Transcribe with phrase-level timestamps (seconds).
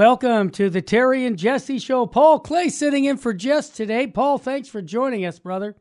[0.00, 2.06] Welcome to the Terry and Jesse Show.
[2.06, 4.06] Paul Clay sitting in for Jess today.
[4.06, 5.76] Paul, thanks for joining us, brother.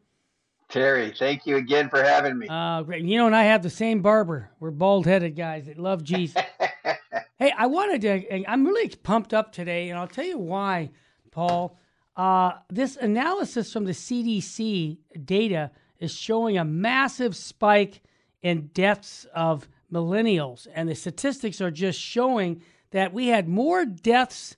[0.67, 2.45] Terry, thank you again for having me.
[2.49, 3.05] Uh, great.
[3.05, 4.51] You know, and I have the same barber.
[4.59, 6.43] We're bald headed guys that love Jesus.
[7.39, 10.89] hey, I wanted to, I'm really pumped up today, and I'll tell you why,
[11.31, 11.79] Paul.
[12.17, 18.01] Uh, this analysis from the CDC data is showing a massive spike
[18.41, 22.61] in deaths of millennials, and the statistics are just showing
[22.91, 24.57] that we had more deaths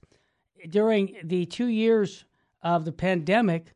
[0.70, 2.26] during the two years
[2.62, 3.74] of the pandemic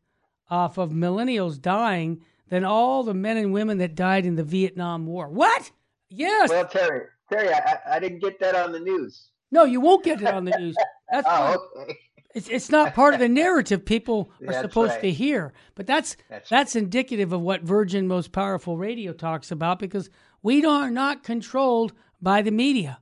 [0.49, 5.05] off of millennials dying than all the men and women that died in the Vietnam
[5.05, 5.27] War.
[5.27, 5.71] What?
[6.09, 6.49] Yes.
[6.49, 9.29] Well, Terry, Terry, I, I didn't get that on the news.
[9.51, 10.75] No, you won't get it on the news.
[11.11, 11.97] That's oh, okay.
[12.33, 15.01] It's it's not part of the narrative people are That's supposed right.
[15.01, 15.53] to hear.
[15.73, 20.09] But that's That's that's, indicative of what Virgin Most Powerful Radio talks about because
[20.43, 22.99] we are not controlled by the media.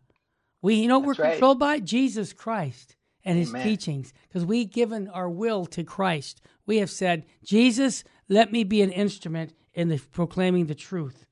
[0.64, 1.32] We you know That's we're right.
[1.34, 3.64] controlled by Jesus Christ and his Amen.
[3.64, 6.42] teachings because we've given our will to Christ.
[6.66, 11.26] We have said, Jesus, let me be an instrument in the proclaiming the truth.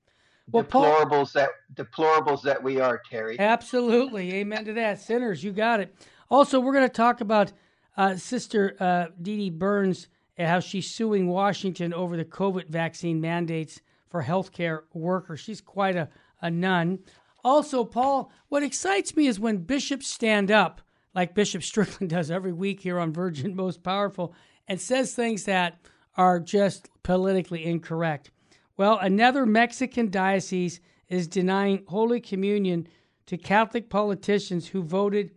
[0.51, 3.39] Well, Paul, deplorables that deplorables that we are, Terry.
[3.39, 4.33] Absolutely.
[4.35, 4.99] Amen to that.
[4.99, 5.95] Sinners, you got it.
[6.29, 7.53] Also, we're going to talk about
[7.95, 13.21] uh, Sister uh, Dee Dee Burns and how she's suing Washington over the COVID vaccine
[13.21, 13.79] mandates
[14.09, 15.39] for healthcare workers.
[15.39, 16.09] She's quite a,
[16.41, 16.99] a nun.
[17.43, 20.81] Also, Paul, what excites me is when bishops stand up,
[21.13, 24.33] like Bishop Strickland does every week here on Virgin Most Powerful,
[24.67, 25.79] and says things that
[26.15, 28.31] are just politically incorrect.
[28.77, 32.87] Well, another Mexican diocese is denying Holy Communion
[33.27, 35.31] to Catholic politicians who voted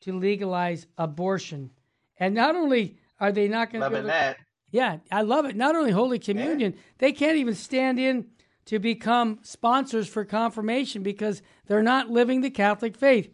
[0.00, 1.70] to legalize abortion.
[2.18, 4.36] And not only are they not going to Loving that.
[4.70, 5.56] yeah, I love it.
[5.56, 8.26] Not only Holy Communion, they can't even stand in
[8.66, 13.32] to become sponsors for confirmation because they're not living the Catholic faith.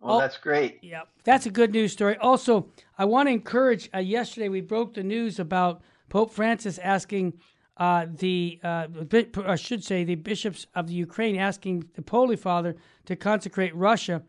[0.00, 0.20] Well, Oh.
[0.20, 0.78] that's great.
[0.82, 2.16] Yeah, that's a good news story.
[2.18, 3.90] Also, I want to encourage.
[3.92, 7.34] Uh, yesterday, we broke the news about Pope Francis asking
[7.78, 8.88] uh, the, uh,
[9.46, 12.74] I should say, the bishops of the Ukraine asking the Holy Father
[13.06, 14.22] to consecrate Russia,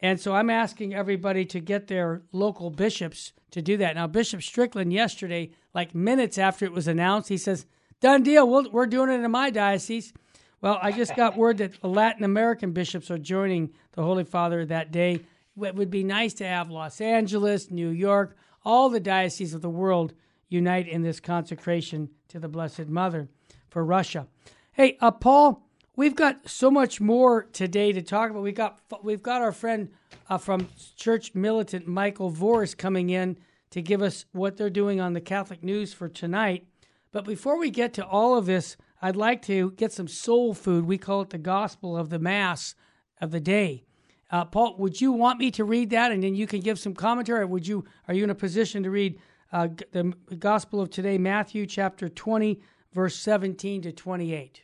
[0.00, 3.94] and so I'm asking everybody to get their local bishops to do that.
[3.94, 7.66] Now, Bishop Strickland yesterday, like minutes after it was announced, he says,
[8.00, 8.48] "Done deal.
[8.48, 10.12] We'll, we're doing it in my diocese."
[10.60, 14.90] Well, I just got word that Latin American bishops are joining the Holy Father that
[14.90, 15.20] day.
[15.60, 19.70] It would be nice to have Los Angeles, New York, all the dioceses of the
[19.70, 20.14] world
[20.48, 23.28] unite in this consecration to the Blessed Mother
[23.68, 24.26] for Russia.
[24.72, 25.66] Hey, uh, Paul,
[25.96, 28.42] we've got so much more today to talk about.
[28.42, 29.90] We got we've got our friend
[30.28, 33.38] uh, from Church Militant Michael Voris coming in
[33.70, 36.66] to give us what they're doing on the Catholic news for tonight.
[37.12, 40.84] But before we get to all of this, I'd like to get some soul food.
[40.84, 42.74] We call it the gospel of the Mass
[43.20, 43.84] of the day.
[44.30, 46.94] Uh, Paul, would you want me to read that, and then you can give some
[46.94, 47.40] commentary?
[47.40, 47.84] Or would you?
[48.06, 49.18] Are you in a position to read
[49.52, 52.60] uh, the gospel of today, Matthew chapter twenty,
[52.92, 54.62] verse seventeen to twenty-eight?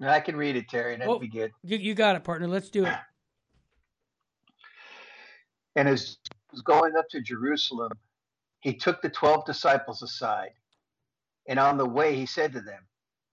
[0.00, 0.96] I can read it, Terry.
[0.96, 1.18] That'd Oh.
[1.18, 1.52] be good.
[1.62, 2.48] You, you got it, partner.
[2.48, 2.94] Let's do it.
[5.76, 7.92] And as he was going up to Jerusalem,
[8.60, 10.50] he took the twelve disciples aside,
[11.48, 12.86] and on the way he said to them,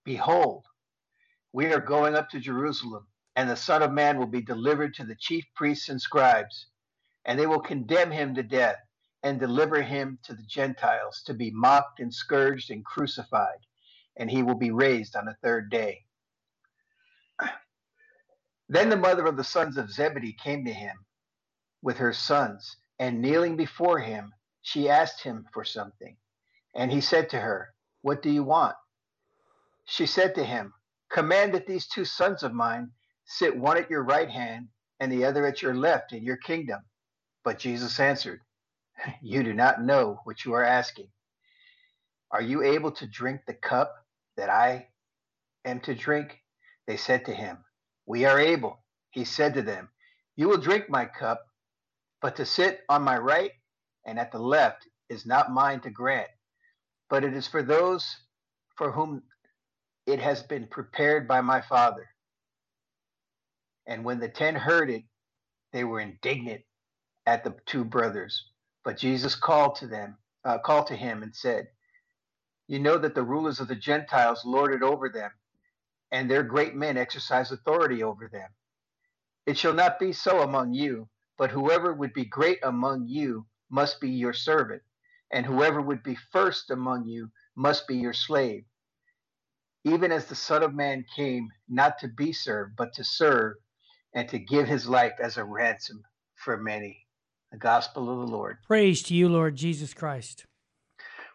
[0.04, 0.64] Behold,
[1.52, 3.06] we are going up to Jerusalem,
[3.36, 6.66] and the Son of Man will be delivered to the chief priests and scribes,
[7.26, 8.78] and they will condemn him to death
[9.22, 13.58] and deliver him to the Gentiles to be mocked and scourged and crucified,
[14.16, 16.04] and he will be raised on the third day.
[18.68, 20.96] Then the mother of the sons of Zebedee came to him
[21.82, 24.32] with her sons, and kneeling before him,
[24.62, 26.16] she asked him for something.
[26.74, 27.74] And he said to her,
[28.06, 28.76] What do you want?
[29.84, 30.72] She said to him,
[31.10, 32.92] Command that these two sons of mine
[33.24, 34.68] sit one at your right hand
[35.00, 36.82] and the other at your left in your kingdom.
[37.42, 38.42] But Jesus answered,
[39.22, 41.08] You do not know what you are asking.
[42.30, 43.92] Are you able to drink the cup
[44.36, 44.86] that I
[45.64, 46.38] am to drink?
[46.86, 47.58] They said to him,
[48.06, 48.84] We are able.
[49.10, 49.88] He said to them,
[50.36, 51.44] You will drink my cup,
[52.22, 53.50] but to sit on my right
[54.06, 56.28] and at the left is not mine to grant,
[57.10, 58.06] but it is for those
[58.76, 59.22] for whom
[60.06, 62.08] it has been prepared by my Father.
[63.86, 65.04] And when the ten heard it,
[65.72, 66.62] they were indignant
[67.26, 68.50] at the two brothers.
[68.84, 71.68] But Jesus called to them, uh, called to him, and said,
[72.68, 75.32] "You know that the rulers of the Gentiles lord it over them,
[76.12, 78.50] and their great men exercise authority over them.
[79.46, 84.00] It shall not be so among you, but whoever would be great among you must
[84.00, 84.82] be your servant,
[85.36, 88.64] and whoever would be first among you must be your slave.
[89.84, 93.56] Even as the Son of Man came not to be served, but to serve,
[94.14, 96.02] and to give his life as a ransom
[96.36, 97.06] for many.
[97.52, 98.56] The gospel of the Lord.
[98.66, 100.46] Praise to you, Lord Jesus Christ.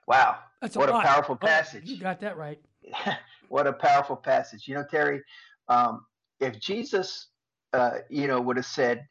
[0.08, 0.40] Wow.
[0.62, 1.88] That's what a, a powerful oh, passage.
[1.88, 2.60] you got that right.
[3.50, 4.68] what a powerful passage.
[4.68, 5.22] You know, Terry,
[5.68, 6.08] um,
[6.40, 7.28] if Jesus,
[7.72, 9.08] uh, you know, would have said,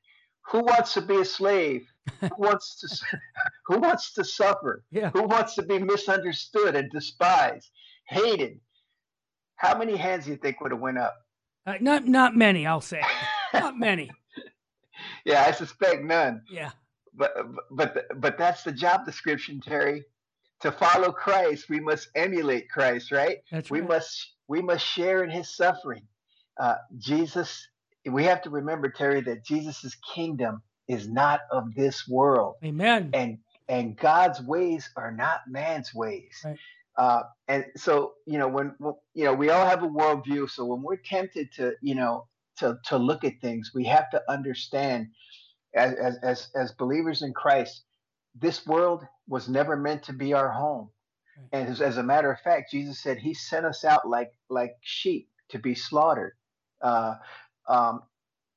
[0.50, 1.86] "Who wants to be a slave?
[2.20, 3.06] Who wants to
[3.66, 4.84] Who wants to suffer?
[4.90, 5.10] Yeah.
[5.10, 7.70] Who wants to be misunderstood and despised,
[8.08, 8.60] hated?"
[9.56, 11.14] How many hands do you think would have went up?
[11.66, 13.02] Uh, not not many, I'll say.
[13.54, 14.10] not many.
[15.24, 16.42] Yeah, I suspect none.
[16.50, 16.70] Yeah.
[17.14, 17.32] But
[17.70, 20.04] but but that's the job description, Terry.
[20.60, 23.38] To follow Christ, we must emulate Christ, right?
[23.50, 23.88] That's we right.
[23.88, 26.06] must we must share in His suffering.
[26.58, 27.66] Uh, Jesus,
[28.06, 33.10] we have to remember, Terry, that Jesus's kingdom is not of this world, Amen.
[33.14, 33.38] and
[33.68, 36.34] and God's ways are not man's ways.
[36.44, 36.58] Right.
[36.96, 38.74] Uh, and so, you know, when
[39.14, 40.50] you know, we all have a worldview.
[40.50, 42.26] So when we're tempted to, you know,
[42.58, 45.08] to to look at things, we have to understand,
[45.74, 47.84] as as as, as believers in Christ,
[48.34, 50.90] this world was never meant to be our home.
[51.52, 54.74] And as, as a matter of fact, Jesus said He sent us out like like
[54.82, 56.32] sheep to be slaughtered.
[56.82, 57.14] Uh,
[57.68, 58.02] um,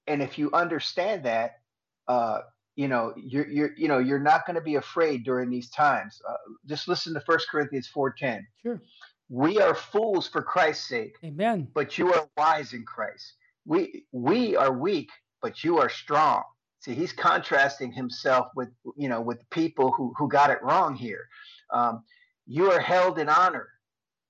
[0.08, 1.60] and if you understand that,
[2.08, 2.40] uh,
[2.76, 6.22] you know you're you're you know you're not going to be afraid during these times.
[6.28, 6.36] Uh,
[6.66, 8.46] just listen to First Corinthians four ten.
[8.62, 8.82] Sure.
[9.30, 11.68] We are fools for Christ's sake, Amen.
[11.74, 13.34] but you are wise in Christ.
[13.66, 15.10] We we are weak,
[15.42, 16.44] but you are strong.
[16.82, 21.28] See, he's contrasting himself with you know with people who who got it wrong here.
[21.72, 22.04] Um,
[22.46, 23.70] you are held in honor,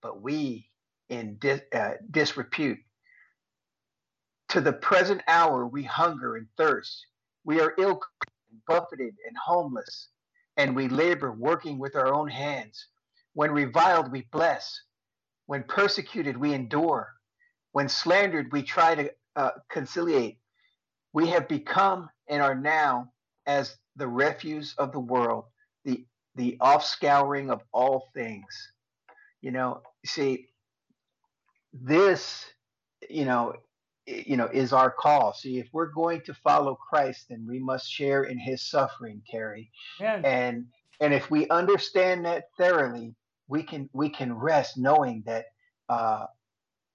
[0.02, 0.70] but we
[1.10, 2.80] in dis, uh, disrepute.
[4.50, 7.08] To the present hour, we hunger and thirst.
[7.46, 8.00] We are ill,
[8.68, 10.10] buffeted, and homeless,
[10.58, 12.88] and we labor, working with our own hands.
[13.34, 14.80] When reviled, we bless.
[15.48, 17.14] When persecuted, we endure.
[17.72, 20.38] When slandered, we try to uh, conciliate.
[21.12, 23.12] We have become and are now
[23.46, 25.46] as the refuse of the world,
[25.86, 26.06] the
[26.36, 28.72] the offscouring of all things.
[29.42, 30.48] You know, see,
[31.74, 32.46] this,
[33.10, 33.54] you know,
[34.06, 35.34] you know, is our call.
[35.34, 39.72] See, if we're going to follow Christ, then we must share in His suffering, Terry.
[40.02, 40.26] Amen.
[40.26, 40.66] And
[41.00, 43.16] and if we understand that thoroughly,
[43.48, 45.46] we can we can rest knowing that
[45.90, 46.26] uh,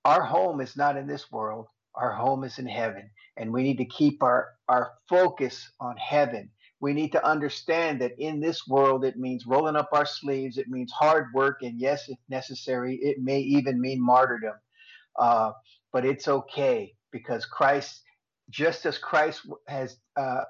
[0.04, 1.66] our home is not in this world.
[1.94, 6.50] Our home is in heaven, and we need to keep our our focus on heaven.
[6.80, 10.58] We need to understand that in this world, it means rolling up our sleeves.
[10.58, 14.54] It means hard work, and yes, if necessary, it may even mean martyrdom.
[15.18, 15.52] Uh,
[15.90, 18.02] but it's okay because Christ,
[18.50, 20.42] just as Christ has uh,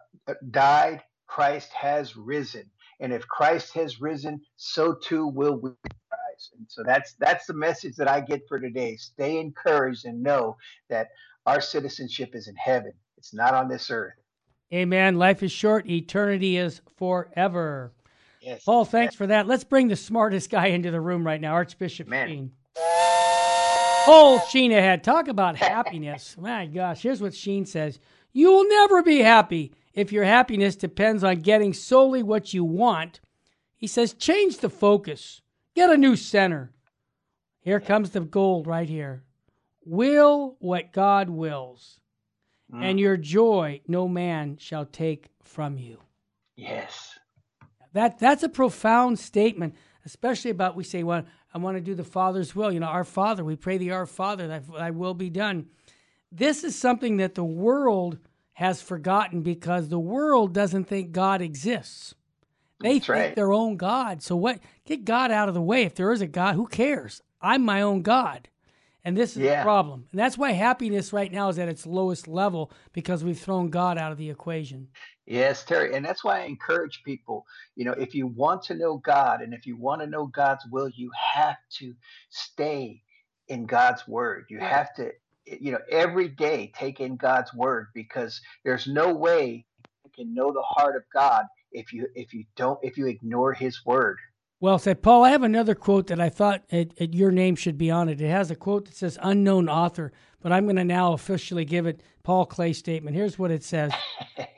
[0.50, 2.64] died, Christ has risen,
[3.00, 6.50] and if Christ has risen, so too will we rise.
[6.56, 8.96] And so that's that's the message that I get for today.
[8.96, 10.56] Stay encouraged and know
[10.88, 11.08] that
[11.46, 12.92] our citizenship is in heaven.
[13.16, 14.14] It's not on this earth.
[14.72, 15.16] Amen.
[15.16, 17.92] Life is short, eternity is forever.
[18.40, 18.64] Yes.
[18.64, 19.46] Paul, thanks for that.
[19.46, 22.28] Let's bring the smartest guy into the room right now, Archbishop Man.
[22.28, 22.52] Sheen.
[24.08, 25.04] Old Sheen ahead.
[25.04, 26.36] Talk about happiness.
[26.40, 27.98] My gosh, here's what Sheen says
[28.32, 33.20] You will never be happy if your happiness depends on getting solely what you want.
[33.76, 35.40] He says, change the focus,
[35.74, 36.72] get a new center.
[37.60, 39.22] Here comes the gold right here.
[39.84, 42.00] Will what God wills,
[42.72, 42.84] Mm.
[42.84, 45.98] and your joy no man shall take from you.
[46.54, 47.18] Yes.
[47.94, 49.74] That that's a profound statement,
[50.04, 52.72] especially about we say, well, I want to do the Father's will.
[52.72, 55.66] You know, our Father, we pray the Our Father, that thy will be done.
[56.30, 58.18] This is something that the world
[58.52, 62.14] has forgotten because the world doesn't think God exists.
[62.80, 63.34] They That's think right.
[63.34, 64.22] their own God.
[64.22, 65.82] So what get God out of the way.
[65.82, 67.22] If there is a God, who cares?
[67.40, 68.48] I'm my own God.
[69.08, 69.60] And this is Yeah.
[69.60, 70.06] the problem.
[70.12, 73.96] And that's why happiness right now is at its lowest level because we've thrown God
[73.96, 74.88] out of the equation.
[75.24, 75.94] Yes, Terry.
[75.94, 79.54] And that's why I encourage people, you know, if you want to know God and
[79.54, 81.94] if you want to know God's will, you have to
[82.28, 83.02] stay
[83.48, 84.44] in God's word.
[84.50, 85.10] You have to,
[85.46, 89.64] you know, every day take in God's word because there's no way
[90.04, 93.54] you can know the heart of God if you if you don't if you ignore
[93.54, 94.18] his word.
[94.60, 95.24] Well said, Paul.
[95.24, 98.20] I have another quote that I thought it, it, your name should be on it.
[98.20, 101.86] It has a quote that says "unknown author," but I'm going to now officially give
[101.86, 103.14] it Paul Clay statement.
[103.14, 103.92] Here's what it says: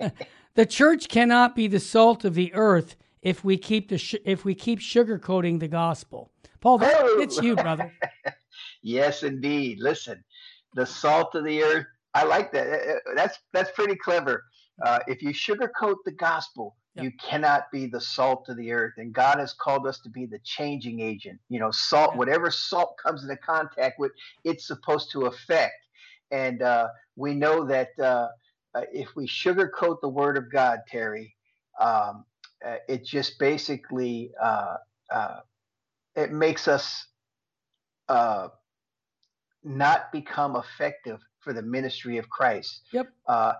[0.54, 4.42] The church cannot be the salt of the earth if we keep the sh- if
[4.44, 6.30] we keep sugarcoating the gospel.
[6.60, 7.20] Paul, that, Oh.
[7.20, 7.92] it's you, brother.
[8.82, 9.78] Yes, indeed.
[9.80, 10.24] Listen,
[10.74, 11.84] the salt of the earth.
[12.14, 13.00] I like that.
[13.14, 14.44] That's that's pretty clever.
[14.82, 17.04] Uh, if you sugarcoat the gospel, Yeah.
[17.04, 18.94] you cannot be the salt of the earth.
[18.96, 21.38] And God has called us to be the changing agent.
[21.48, 22.12] You know, salt.
[22.12, 22.18] Yeah.
[22.18, 24.12] Whatever salt comes into contact with,
[24.44, 25.74] it's supposed to affect.
[26.30, 28.28] And uh, we know that uh,
[28.74, 31.34] uh, if we sugarcoat the word of God, Terry,
[31.80, 32.24] um,
[32.64, 34.76] uh, it just basically uh,
[35.10, 35.40] uh,
[36.16, 37.06] it makes us
[38.08, 38.48] uh,
[39.64, 42.82] not become effective for the ministry of Christ.
[42.92, 43.08] Yep.
[43.26, 43.52] Uh,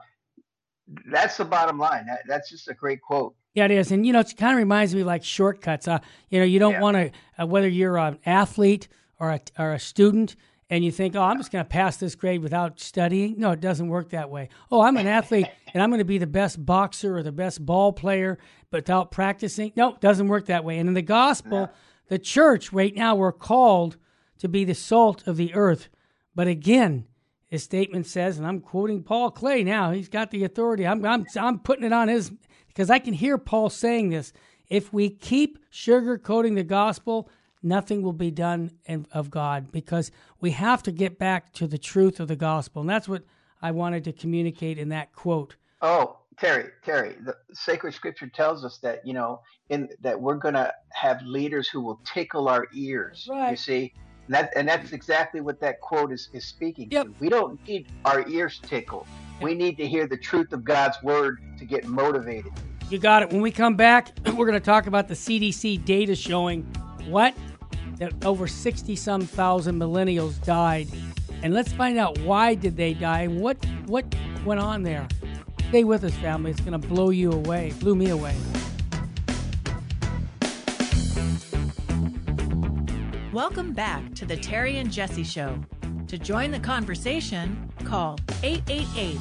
[1.07, 2.07] that's the bottom line.
[2.07, 3.35] That, that's just a great quote.
[3.55, 5.89] Yeah, it is, and you know, it kind of reminds me like shortcuts.
[5.89, 6.81] Uh, you know, you don't Yeah.
[6.81, 7.11] want to
[7.43, 10.37] uh, whether you're an athlete or a or a student,
[10.69, 13.35] and you think, oh, I'm just going to pass this grade without studying.
[13.39, 14.51] No, it doesn't work that way.
[14.71, 17.65] Oh, I'm an athlete, and I'm going to be the best boxer or the best
[17.67, 18.39] ball player,
[18.71, 19.73] but without practicing.
[19.75, 20.79] No, it doesn't work that way.
[20.79, 21.71] And in the gospel,
[22.07, 23.97] the church right now we're called
[24.39, 25.89] to be the salt of the earth.
[26.37, 27.07] But again,
[27.51, 29.91] his statement says, and I'm quoting Paul Clay now.
[29.91, 30.87] He's got the authority.
[30.87, 32.33] I'm I'm I'm putting it on his
[32.69, 34.33] because I can hear Paul saying this.
[34.69, 37.29] If we keep sugarcoating the gospel,
[37.61, 41.77] nothing will be done in, of God because we have to get back to the
[41.79, 43.25] truth of the gospel, and that's what
[43.61, 45.57] I wanted to communicate in that quote.
[45.83, 50.55] Oh, Terry, Terry, the sacred scripture tells us that, you know, in that we're going
[50.55, 53.29] to have leaders who will tickle our ears.
[53.29, 53.51] Right.
[53.51, 53.95] You see?
[54.31, 57.07] And, that, and that's exactly what that quote is, is speaking Yep.
[57.07, 57.15] to.
[57.19, 59.09] We don't need our ears tickled.
[59.43, 62.53] We need to hear the truth of God's word to get motivated.
[62.91, 63.31] You got it.
[63.31, 66.63] When we come back, we're going to talk about the CDC data showing
[67.09, 67.35] what
[67.97, 70.87] that over 60 some thousand millennials died.
[71.43, 73.57] And let's find out why did they die and what
[73.87, 75.09] what went on there.
[75.71, 76.53] Stay with us, family.
[76.53, 77.73] It's going to blow you away.
[77.81, 78.37] Blew me away.
[83.33, 85.57] Welcome back to the Terry and Jesse Show.
[86.09, 89.19] To join the conversation, call 888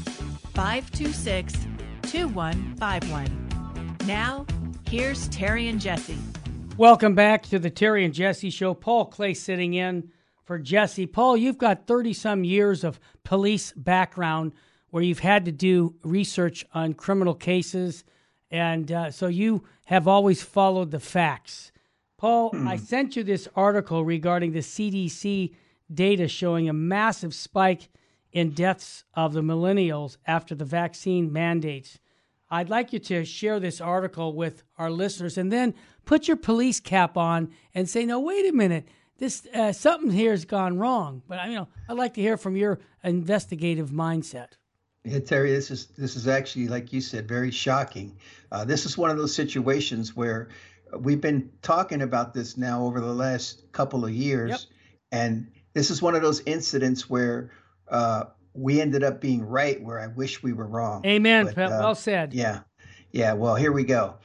[0.55, 1.53] 526
[2.01, 3.97] 2151.
[4.07, 4.47] Now,
[4.89, 6.17] here's Terry and Jesse.
[6.75, 8.73] Welcome back to the Terry and Jesse show.
[8.73, 10.09] Paul Clay sitting in
[10.43, 11.05] for Jesse.
[11.05, 14.53] Paul, you've got 30 some years of police background
[14.89, 18.03] where you've had to do research on criminal cases.
[18.49, 21.71] And uh, so you have always followed the facts.
[22.19, 25.55] Paul, I sent you this article regarding the CDC
[25.91, 27.87] data showing a massive spike
[28.33, 31.97] in deaths of the millennials after the vaccine mandates.
[32.51, 35.73] I'd like you to share this article with our listeners and then
[36.03, 38.89] put your police cap on and say, no, wait a minute.
[39.17, 41.21] This uh, something here has gone wrong.
[41.25, 44.57] But you know, I'd like to hear from your investigative mindset.
[45.05, 48.17] Yeah, Terry, this is this is actually, like you said, very shocking.
[48.51, 50.49] Uh, this is one of those situations where
[50.97, 54.59] we've been talking about this now over the last couple of years, Yep.
[55.11, 57.51] and this is one of those incidents where
[57.89, 61.05] uh, we ended up being right, where I wish we were wrong.
[61.05, 61.45] Amen.
[61.45, 62.33] But, uh, well said.
[62.33, 62.61] Yeah,
[63.11, 63.33] yeah.
[63.33, 64.15] Well, here we go.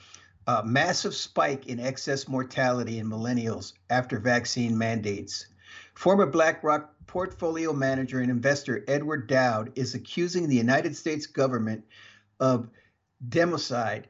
[0.47, 5.47] Uh, massive spike in excess mortality in millennials after vaccine mandates.
[5.95, 11.85] Former BlackRock portfolio manager and investor Edward Dowd is accusing the United States government
[12.41, 12.69] of
[13.29, 14.05] democide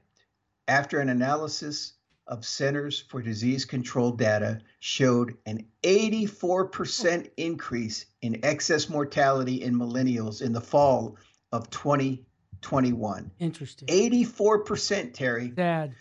[0.66, 1.92] after an analysis
[2.26, 10.40] of Centers for Disease Control data showed an 84% increase in excess mortality in millennials
[10.42, 11.16] in the fall
[11.52, 13.30] of 2021.
[13.38, 13.88] Interesting.
[13.88, 15.52] 84%, Terry.
[15.54, 15.94] Sad.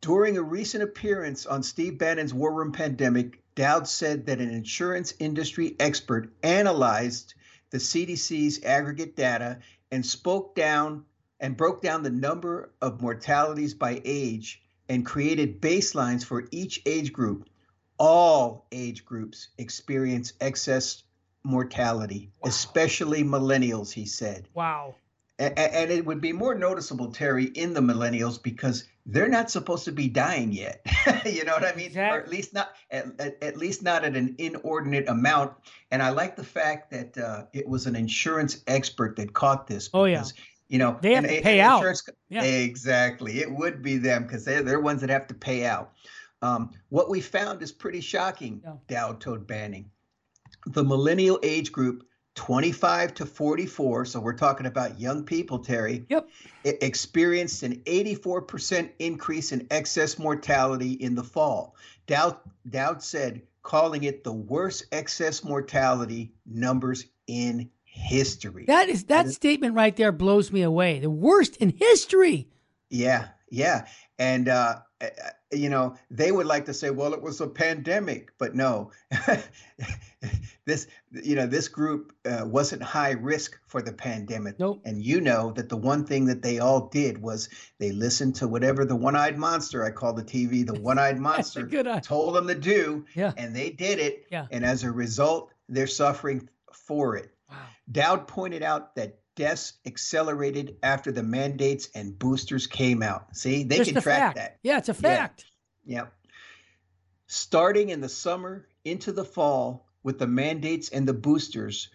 [0.00, 5.14] During a recent appearance on Steve Bannon's War Room Pandemic, Dowd said that an insurance
[5.18, 7.34] industry expert analyzed
[7.70, 11.04] the CDC's aggregate data and spoke down
[11.40, 17.12] and broke down the number of mortalities by age and created baselines for each age
[17.12, 17.48] group.
[17.98, 21.04] All age groups experience excess
[21.44, 24.48] mortality, especially millennials, he said.
[24.54, 24.96] Wow.
[25.38, 29.50] A- a- And it would be more noticeable, Terry, in the millennials because they're not
[29.50, 30.80] supposed to be dying yet.
[31.26, 31.96] you know what I mean?
[31.96, 35.52] Or at least not at, at, at least not at an inordinate amount.
[35.90, 39.90] And I like the fact that uh, it was an insurance expert that caught this.
[39.92, 40.24] Oh, yeah.
[40.74, 41.76] You know, They have and- to pay out.
[41.76, 42.42] insurance Yeah.
[42.42, 43.38] Exactly.
[43.38, 45.92] It would be them because they're, they're ones that have to pay out.
[46.42, 48.72] Um, what we found is pretty shocking, Yeah.
[48.88, 49.88] Dowd told Bannon.
[50.66, 52.02] The millennial age group,
[52.34, 56.28] 25 to 44, so we're talking about young people, Terry, Yep.
[56.64, 61.76] experienced an 84% increase in excess mortality in the fall.
[62.08, 62.36] Dowd,
[62.68, 68.64] Dowd said, calling it the worst excess mortality numbers in history.
[68.66, 70.98] That is that statement right there blows me away.
[70.98, 72.48] The worst in history.
[72.90, 73.86] Yeah, yeah.
[74.18, 74.80] And, uh,
[75.52, 78.90] you know, they would like to say, well, it was a pandemic, but no.
[80.66, 84.58] this, you know, this group uh, wasn't high risk for the pandemic.
[84.58, 84.82] Nope.
[84.84, 87.48] And you know that the one thing that they all did was
[87.78, 91.18] they listened to whatever the one eyed monster, I call the TV the one eyed
[91.18, 91.68] monster,
[92.00, 93.06] told them to do.
[93.14, 93.32] Yeah.
[93.36, 94.26] And they did it.
[94.30, 94.46] Yeah.
[94.50, 97.33] And as a result, they're suffering for it.
[97.50, 97.56] Wow.
[97.90, 103.36] Dowd pointed out that deaths accelerated after the mandates and boosters came out.
[103.36, 104.36] See, they Just can track fact.
[104.36, 104.58] that.
[104.62, 105.44] Yeah, it's a fact.
[105.84, 106.06] Yeah.
[107.26, 111.88] Starting in the summer into the fall with the mandates and the boosters,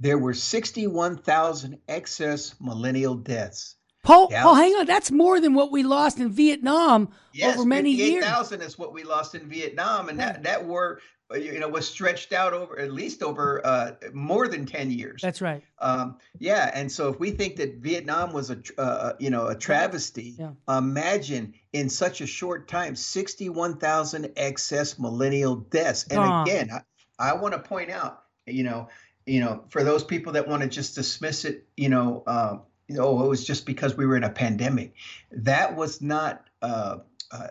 [0.00, 3.76] there were 61,000 excess millennial deaths.
[4.02, 4.86] Paul, Paul, hang on.
[4.86, 8.24] That's more than what we lost in Vietnam Yes, over many years.
[8.24, 11.00] 58,000 is what we lost in Vietnam, and that that war,
[11.34, 15.20] you know, was stretched out over at least over uh, more than 10 years.
[15.20, 15.62] That's right.
[15.80, 19.54] Um, yeah, and so if we think that Vietnam was a uh, you know a
[19.54, 20.52] travesty, Yeah.
[20.68, 26.04] imagine in such a short time, sixty-one thousand excess millennial deaths.
[26.04, 26.48] And Gone.
[26.48, 26.70] again,
[27.18, 28.88] I, I want to point out, you know,
[29.26, 32.96] you know, for those people that want to just dismiss it, you know, um, you
[32.96, 34.94] know, it was just because we were in a pandemic.
[35.32, 36.98] That was not uh,
[37.32, 37.48] uh,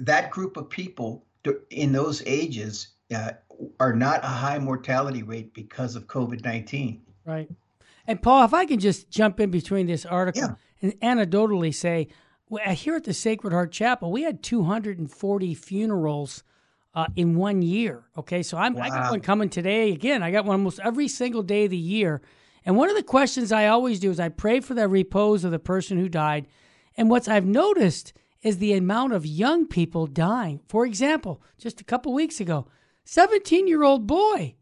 [0.00, 1.26] that group of people
[1.70, 2.88] in those ages.
[3.14, 3.30] Uh,
[3.80, 7.02] are not a high mortality rate because of COVID 19.
[7.24, 7.48] Right.
[8.06, 10.54] And Paul, if I can just jump in between this article Yeah.
[10.82, 12.08] and anecdotally say,
[12.48, 16.42] well, here at the Sacred Heart Chapel, we had 240 funerals
[16.94, 18.04] uh, in one year.
[18.16, 19.92] Okay, so I'm, I got one coming today.
[19.92, 22.22] Again, I got one almost every single day of the year.
[22.64, 25.50] And one of the questions I always do is I pray for the repose of
[25.50, 26.46] the person who died.
[26.96, 28.12] And what I've noticed
[28.42, 30.60] is the amount of young people dying.
[30.68, 32.66] For example, just a couple weeks ago,
[33.10, 34.54] 17 year old boy,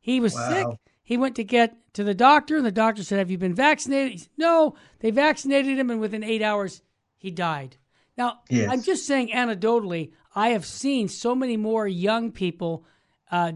[0.00, 0.66] he was sick.
[1.02, 4.20] He went to get to the doctor, and the doctor said, Have you been vaccinated?
[4.20, 6.80] Said, no, they vaccinated him, and within eight hours,
[7.18, 7.76] he died.
[8.16, 8.70] Now, Yes.
[8.70, 12.86] I'm just saying anecdotally, I have seen so many more young people
[13.30, 13.52] uh,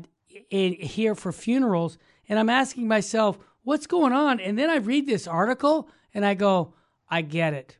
[0.51, 1.97] in, here for funerals,
[2.28, 4.41] and I'm asking myself, what's going on?
[4.41, 6.75] And then I read this article, and I go,
[7.09, 7.78] I get it.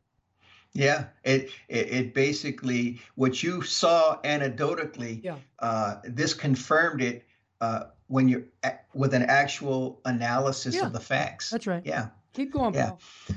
[0.75, 5.23] Yeah, it, it it basically what you saw anecdotally.
[5.23, 5.37] Yeah.
[5.57, 7.23] Uh, this confirmed it
[7.61, 8.43] uh, when you're
[8.93, 10.85] with an actual analysis Yeah.
[10.85, 11.49] of the facts.
[11.49, 11.81] That's right.
[11.85, 12.09] Yeah.
[12.33, 12.91] Keep going, Yeah.
[12.91, 13.35] Paul.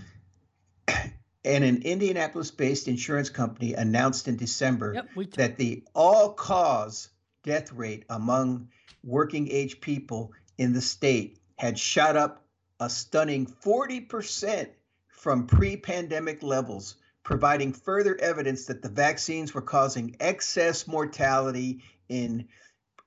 [1.44, 7.08] And an Indianapolis-based insurance company announced in December Yep, t- that the all-cause
[7.42, 8.68] death rate among
[9.04, 12.44] working-age people in the state had shot up
[12.80, 14.68] a stunning 40%
[15.08, 16.96] from pre-pandemic levels,
[17.28, 22.48] providing further evidence that the vaccines were causing excess mortality in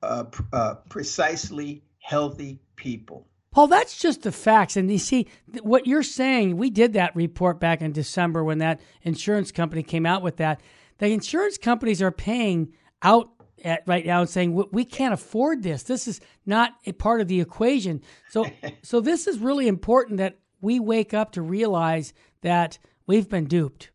[0.03, 3.27] uh, pr- uh, precisely healthy people.
[3.51, 4.77] Paul, that's just the facts.
[4.77, 8.59] And you see, th- what you're saying, we did that report back in December when
[8.59, 10.61] that insurance company came out with that.
[10.99, 13.31] The insurance companies are paying out
[13.63, 15.81] at right now and saying "We- we can't afford this.
[15.81, 18.03] This is not a part of the equation.
[18.29, 18.45] So,
[18.83, 23.90] so this is really important that we wake up to realize that we've been duped.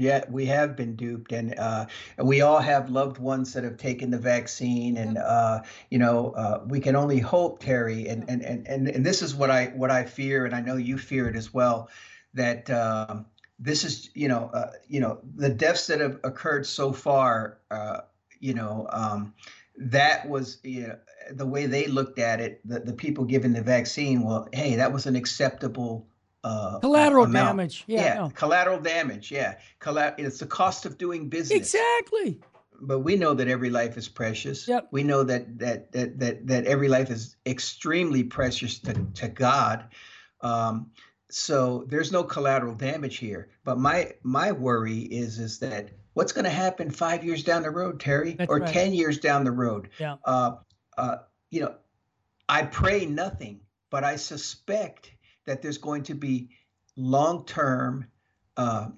[0.00, 1.84] Yeah, we have been duped, and uh,
[2.16, 5.60] we all have loved ones that have taken the vaccine, and uh,
[5.90, 9.34] you know, uh, we can only hope, Terry, and, and and and and this is
[9.34, 11.90] what I what I fear, and I know you fear it as well,
[12.32, 13.26] that um,
[13.58, 18.00] this is you know uh, you know the deaths that have occurred so far, uh,
[18.38, 19.34] you know, um,
[19.76, 20.96] that was you know,
[21.32, 22.66] the way they looked at it.
[22.66, 26.06] The the people giving the vaccine, well, hey, that was an acceptable.
[26.42, 27.48] Uh, Collateral amount.
[27.58, 27.84] damage.
[27.86, 28.14] Yeah.
[28.14, 28.30] no.
[28.34, 29.30] collateral damage.
[29.30, 31.58] Yeah, Colla- it's the cost of doing business.
[31.58, 32.40] Exactly.
[32.80, 34.66] But we know that every life is precious.
[34.66, 34.88] Yep.
[34.90, 39.84] We know that that that that that every life is extremely precious to to God.
[40.40, 40.90] Um,
[41.30, 43.50] so there's no collateral damage here.
[43.64, 47.70] But my my worry is is that what's going to happen five years down the
[47.70, 48.72] road, Terry, That's or right.
[48.72, 49.90] ten years down the road?
[49.98, 50.16] Yeah.
[50.24, 50.52] Uh,
[50.96, 51.16] uh,
[51.50, 51.74] you know,
[52.48, 55.10] I pray nothing, but I suspect
[55.46, 56.50] that there's going to be
[56.96, 58.06] long-term
[58.56, 58.88] uh,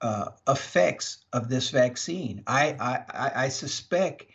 [0.00, 2.42] uh, effects of this vaccine.
[2.46, 4.26] I I, I, suspect,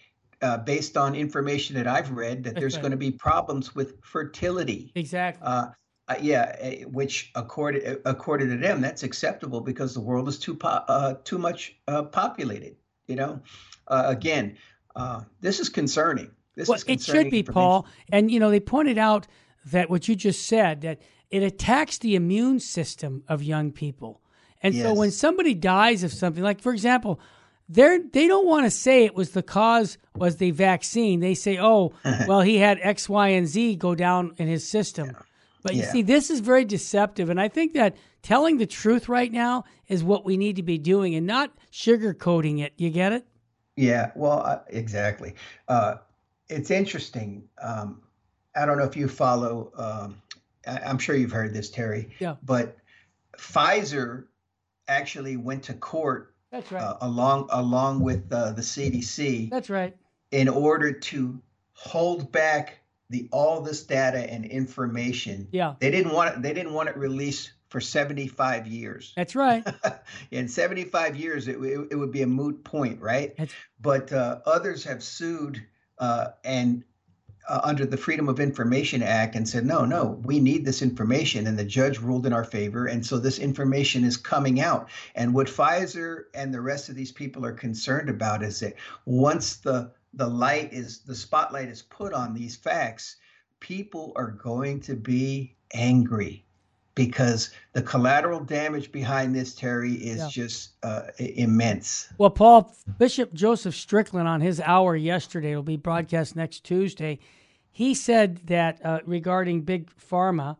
[0.41, 4.91] uh, based on information that I've read, that there's going to be problems with fertility.
[4.95, 5.41] Exactly.
[5.45, 5.67] Uh,
[6.07, 10.53] uh, yeah, eh, which according according to them, that's acceptable because the world is too
[10.53, 12.75] po- uh, too much uh, populated.
[13.07, 13.41] You know,
[13.87, 14.57] uh, again,
[14.95, 16.29] uh, this is concerning.
[16.55, 17.41] This well, is it should be.
[17.41, 17.87] Paul.
[18.11, 19.25] And you know, they pointed out
[19.65, 24.21] that what you just said that it attacks the immune system of young people.
[24.61, 27.19] And so when somebody dies of something, like for example,
[27.69, 31.19] they're they don't want to say it was the cause was the vaccine.
[31.19, 31.93] They say, oh,
[32.27, 35.15] well, he had X, Y, and Z go down in his system.
[35.61, 35.91] But you Yeah.
[35.91, 40.03] see, this is very deceptive, and I think that telling the truth right now is
[40.03, 42.73] what we need to be doing, and not sugarcoating it.
[42.77, 43.25] You get it?
[43.75, 45.35] Yeah, well, uh, exactly.
[45.67, 45.95] Uh,
[46.49, 47.49] it's interesting.
[47.61, 48.01] Um,
[48.55, 49.71] I don't know if you follow.
[49.75, 50.21] Um,
[50.67, 52.15] I'm sure you've heard this, Terry.
[52.19, 52.35] Yeah.
[52.43, 52.77] But
[53.37, 54.25] Pfizer
[54.87, 56.81] actually went to court That's right.
[56.81, 59.95] uh, along along with uh, the CDC That's right.
[60.31, 61.41] in order to
[61.73, 65.47] hold back the all this data and information.
[65.51, 65.75] Yeah.
[65.79, 69.11] They didn't want it, they didn't want it released for 75 years.
[69.15, 69.65] That's right.
[70.31, 73.35] In 75 years, it, it, it, would be a moot point, right?
[73.37, 73.53] That's...
[73.81, 75.65] But uh, others have sued
[75.97, 76.83] uh, and
[77.47, 81.47] uh, under the Freedom of Information Act and said, no, no, we need this information.
[81.47, 82.87] And the judge ruled in our favor.
[82.87, 84.89] And so this information is coming out.
[85.15, 89.57] And what Pfizer and the rest of these people are concerned about is that once
[89.57, 93.17] the the light is the spotlight is put on these facts,
[93.59, 96.44] people are going to be angry
[96.95, 100.27] because the collateral damage behind this, Terry, is yeah.
[100.29, 102.07] just uh, immense.
[102.17, 107.19] Well, Paul, Bishop Joseph Strickland on his hour yesterday, will be broadcast next Tuesday.
[107.69, 110.55] He said that uh, regarding Big Pharma,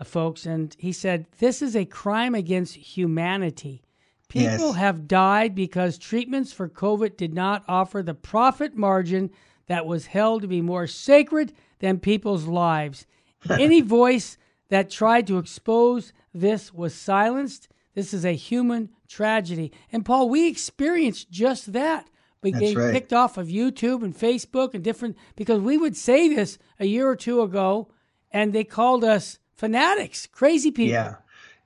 [0.00, 3.82] uh, folks, and he said this is a crime against humanity.
[4.28, 4.74] People yes.
[4.74, 9.30] have died because treatments for COVID did not offer the profit margin
[9.68, 13.06] that was held to be more sacred than people's lives.
[13.50, 14.36] Any voice
[14.68, 17.68] that tried to expose this was silenced.
[17.94, 19.72] This is a human tragedy.
[19.90, 22.08] And Paul, we experienced just that.
[22.42, 22.92] We get right.
[22.92, 27.08] kicked off of YouTube and Facebook and different because we would say this a year
[27.08, 27.88] or two ago
[28.30, 30.92] and they called us fanatics, crazy people.
[30.92, 31.16] Yeah.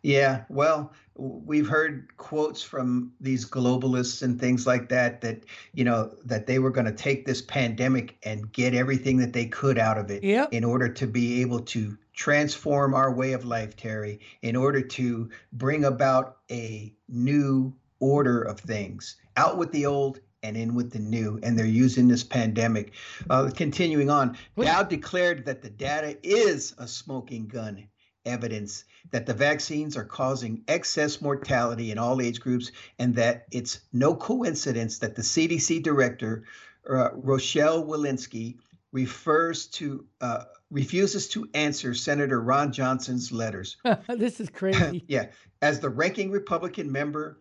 [0.02, 0.44] Yeah.
[0.48, 6.46] Well, we've heard quotes from these globalists and things like that that you know that
[6.46, 10.10] they were going to take this pandemic and get everything that they could out of
[10.10, 10.50] it yep.
[10.52, 15.30] in order to be able to transform our way of life, Terry, in order to
[15.52, 19.16] bring about a new order of things.
[19.36, 21.38] Out with the old and in with the new.
[21.42, 22.92] And they're using this pandemic.
[23.28, 27.88] Uh, continuing on, Dowd declared that the data is a smoking gun
[28.26, 33.80] evidence that the vaccines are causing excess mortality in all age groups and that it's
[33.92, 36.44] no coincidence that the CDC director,
[36.88, 38.56] uh, Rochelle Walensky,
[38.92, 43.76] refers to uh, refuses to answer Senator Ron Johnson's letters.
[44.08, 45.04] this is crazy.
[45.08, 45.26] yeah,
[45.62, 47.40] as the ranking Republican member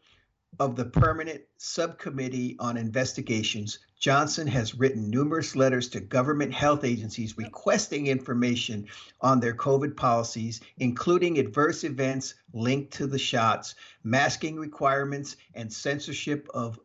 [0.60, 7.38] of the Permanent Subcommittee on Investigations, Johnson has written numerous letters to government health agencies
[7.38, 8.88] requesting information
[9.22, 16.48] on their COVID policies, including adverse events linked to the shots, masking requirements, and censorship
[16.54, 16.80] of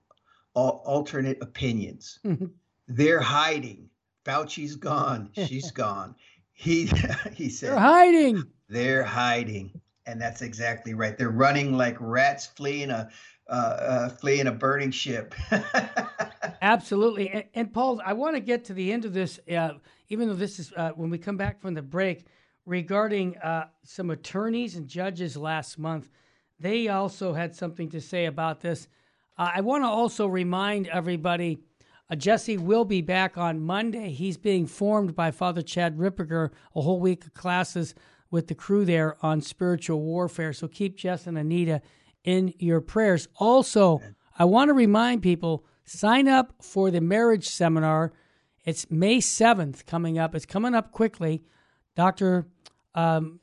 [0.54, 2.18] alternate opinions.
[2.88, 3.88] They're hiding
[4.24, 5.30] Fauci's gone.
[5.34, 6.16] She's gone.
[6.54, 6.86] He
[7.34, 8.44] he said they're hiding.
[8.68, 11.18] They're hiding, and that's exactly right.
[11.18, 13.10] They're running like rats fleeing a
[13.48, 15.34] uh, uh, fleeing a burning ship.
[16.62, 19.72] Absolutely, and, and, Paul, I want to get to the end of this, uh,
[20.08, 22.24] even though this is uh, when we come back from the break
[22.64, 26.08] regarding uh, some attorneys and judges last month.
[26.58, 28.88] They also had something to say about this.
[29.36, 31.58] Uh, I want to also remind everybody
[32.10, 34.10] uh, Jesse will be back on Monday.
[34.10, 37.94] He's being formed by Father Chad Ripperger, a whole week of classes
[38.30, 40.52] with the crew there on spiritual warfare.
[40.52, 41.80] So keep Jess and Anita
[42.24, 43.28] in your prayers.
[43.36, 44.02] Also,
[44.38, 48.12] I want to remind people sign up for the marriage seminar.
[48.64, 50.34] It's May 7th coming up.
[50.34, 51.44] It's coming up quickly.
[51.94, 52.46] Doctor
[52.94, 53.40] um,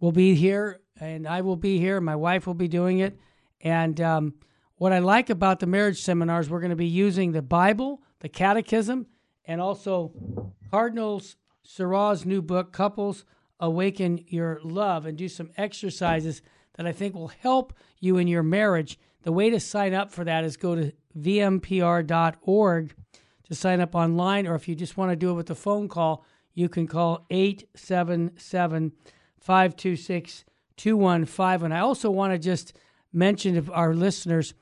[0.00, 2.00] will be here, and I will be here.
[2.00, 3.18] My wife will be doing it.
[3.60, 4.34] And um,
[4.76, 8.28] what I like about the marriage seminars, we're going to be using the Bible, the
[8.28, 9.06] Catechism,
[9.46, 10.12] and also
[10.70, 11.22] Cardinal
[11.62, 13.24] Sarah's new book, Couples
[13.60, 16.42] Awaken Your Love, and do some exercises
[16.74, 18.98] that I think will help you in your marriage.
[19.22, 22.94] The way to sign up for that is go to vmpr.org
[23.44, 25.88] to sign up online, or if you just want to do it with a phone
[25.88, 28.92] call, you can call 877
[29.40, 30.44] 526
[30.76, 31.64] 215.
[31.64, 32.76] And I also want to just
[33.12, 34.54] mention to our listeners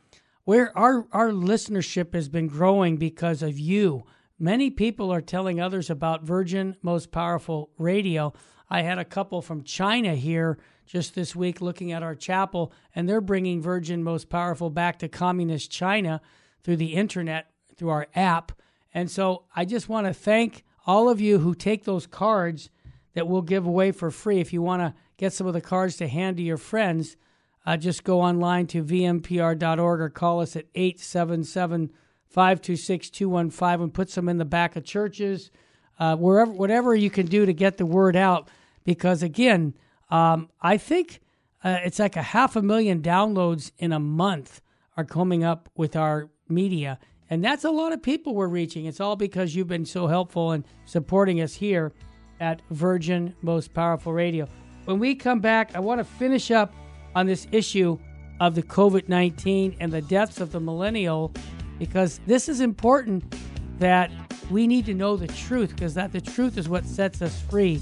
[0.44, 4.04] where our, our listenership has been growing because of you.
[4.38, 8.32] Many people are telling others about Virgin Most Powerful Radio.
[8.68, 13.08] I had a couple from China here just this week looking at our chapel, and
[13.08, 16.20] they're bringing Virgin Most Powerful back to communist China
[16.64, 18.52] through the internet, through our app.
[18.92, 22.68] And so I just want to thank all of you who take those cards
[23.14, 24.40] that we'll give away for free.
[24.40, 27.16] If you want to get some of the cards to hand to your friends,
[27.64, 31.92] uh, just go online to vmpr.org or call us at 877
[32.28, 35.50] 526 215 and put some in the back of churches,
[35.98, 38.48] uh, wherever, whatever you can do to get the word out.
[38.84, 39.74] Because again,
[40.10, 41.20] um, I think
[41.62, 44.60] uh, it's like a half a million downloads in a month
[44.96, 46.98] are coming up with our media.
[47.30, 48.86] And that's a lot of people we're reaching.
[48.86, 51.92] It's all because you've been so helpful in supporting us here
[52.40, 54.48] at Virgin Most Powerful Radio.
[54.84, 56.74] When we come back, I want to finish up
[57.14, 57.98] on this issue
[58.40, 61.32] of the COVID 19 and the deaths of the millennial
[61.78, 63.34] because this is important
[63.78, 64.10] that
[64.50, 67.80] we need to know the truth because that the truth is what sets us free.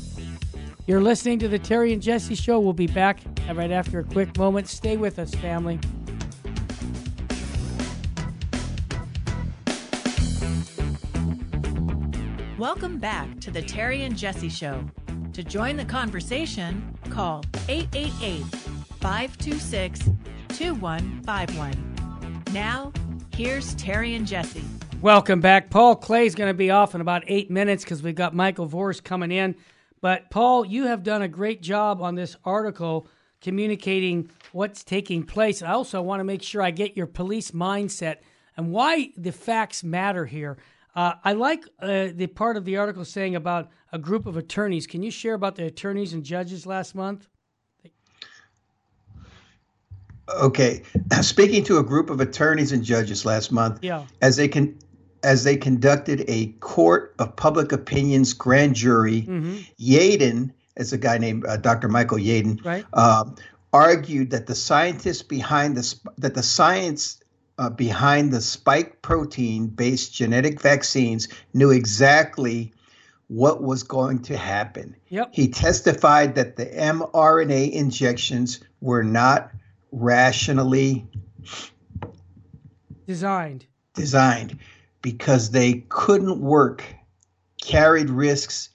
[0.86, 2.58] You're listening to the Terry and Jesse Show.
[2.60, 3.20] We'll be back
[3.52, 4.68] right after a quick moment.
[4.68, 5.78] Stay with us, family.
[12.58, 14.84] Welcome back to the Terry and Jesse Show.
[15.32, 20.10] To join the conversation, call 888 526
[20.48, 22.44] 2151.
[22.52, 22.92] Now,
[23.34, 24.62] here's Terry and Jesse.
[25.00, 25.70] Welcome back.
[25.70, 28.68] Paul Clay is going to be off in about eight minutes because we've got Michael
[28.68, 29.56] Voris coming in.
[30.02, 33.06] But, Paul, you have done a great job on this article
[33.40, 35.62] communicating what's taking place.
[35.62, 38.16] I also want to make sure I get your police mindset
[38.56, 40.58] and why the facts matter here.
[40.94, 44.86] Uh, I like uh, the part of the article saying about a group of attorneys.
[44.86, 47.28] Can you share about the attorneys and judges last month?
[50.36, 50.82] Okay,
[51.22, 54.04] speaking to a group of attorneys and judges last month, yeah.
[54.22, 54.78] as they can
[55.22, 59.58] as they conducted a court of public opinions grand jury, mm-hmm.
[59.78, 61.88] Yeadon, as a guy named uh, Dr.
[61.88, 62.86] Michael Yeadon, right.
[62.94, 63.24] uh,
[63.72, 67.20] argued that the scientists behind the that the science
[67.58, 72.72] uh, behind the spike protein based genetic vaccines knew exactly
[73.28, 74.96] what was going to happen.
[75.10, 75.30] Yep.
[75.32, 79.52] He testified that the mRNA injections were not
[79.92, 81.06] rationally
[83.06, 83.66] designed.
[83.94, 84.58] Designed
[85.02, 86.84] because they couldn't work,
[87.60, 88.68] carried risks,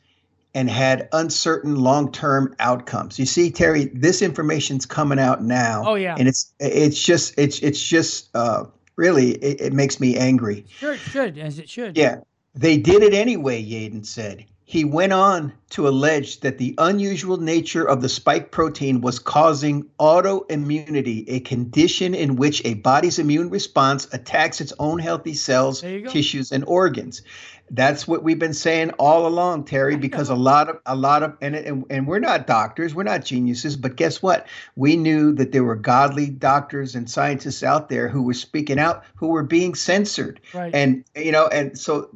[0.53, 3.19] and had uncertain long-term outcomes.
[3.19, 5.83] You see, Terry, this information's coming out now.
[5.85, 10.17] Oh yeah, and it's it's just it's it's just uh, really it, it, makes me
[10.17, 10.65] angry.
[10.69, 11.97] Sure, it should as it should.
[11.97, 12.21] Yeah,
[12.53, 13.63] they did it anyway.
[13.63, 14.45] Yeadon said.
[14.67, 19.83] He went on to allege that the unusual nature of the spike protein was causing
[19.99, 26.51] autoimmunity, a condition in which a body's immune response attacks its own healthy cells, tissues,
[26.51, 27.21] and organs.
[27.69, 29.97] That's what we've been saying all along, Terry.
[29.97, 33.23] Because a lot of a lot of and, and and we're not doctors, we're not
[33.23, 34.47] geniuses, but guess what?
[34.75, 39.03] We knew that there were godly doctors and scientists out there who were speaking out,
[39.15, 40.73] who were being censored, right.
[40.73, 42.09] and you know, and so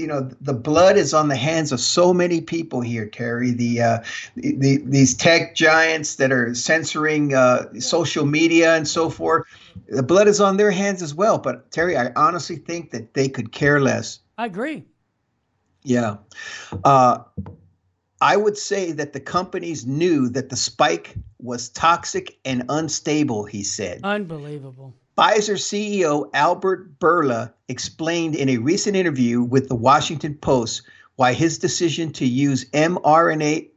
[0.00, 3.80] you know the blood is on the hands of so many people here terry the,
[3.82, 3.98] uh,
[4.34, 9.44] the, the these tech giants that are censoring uh, social media and so forth
[9.88, 11.38] the blood is on their hands as well.
[11.38, 14.20] But terry i honestly think that they could care less.
[14.38, 14.84] I agree.
[15.82, 16.16] Yeah.
[16.84, 17.18] Uh,
[18.22, 23.62] i would say that the companies knew that the spike was toxic and unstable he
[23.62, 24.00] said.
[24.04, 30.80] Unbelievable Pfizer CEO Albert Bourla explained in a recent interview with the Washington Post
[31.16, 33.68] why his decision to use mRNA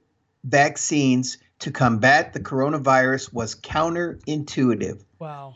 [0.45, 5.03] vaccines to combat the coronavirus was counterintuitive.
[5.19, 5.55] Wow.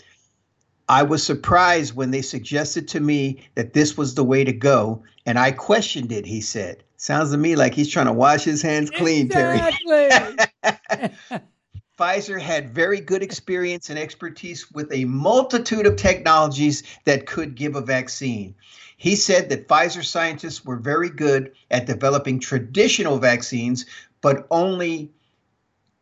[0.90, 5.04] I was surprised when they suggested to me that this was the way to go,
[5.26, 6.84] and I questioned it, he said.
[6.98, 10.10] Sounds to me like he's trying to wash his hands clean, exactly.
[10.10, 11.42] Terry.
[11.98, 17.76] Pfizer had very good experience and expertise with a multitude of technologies that could give
[17.76, 18.54] a vaccine.
[18.98, 23.86] He said that Pfizer scientists were very good at developing traditional vaccines,
[24.22, 25.12] but only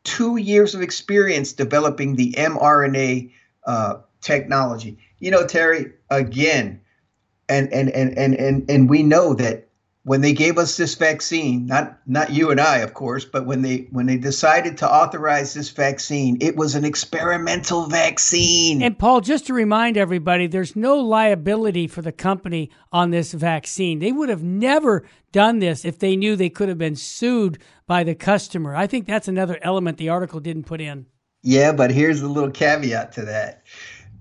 [0.03, 3.31] two years of experience developing the mRNA
[3.65, 4.97] uh, technology.
[5.19, 6.81] You know, Terry, again,
[7.47, 9.64] and and and and and and we know that
[10.05, 13.63] when they gave us this vaccine, not not you and I, of course, but when
[13.63, 18.83] they when they decided to authorize this vaccine, it was an experimental vaccine.
[18.83, 23.97] And Paul, just to remind everybody, there's no liability for the company on this vaccine.
[23.97, 28.03] They would have never done this if they knew they could have been sued by
[28.03, 28.75] the customer.
[28.75, 31.07] I think that's another element the article didn't put in.
[31.41, 33.63] Yeah, but here's a little caveat to that.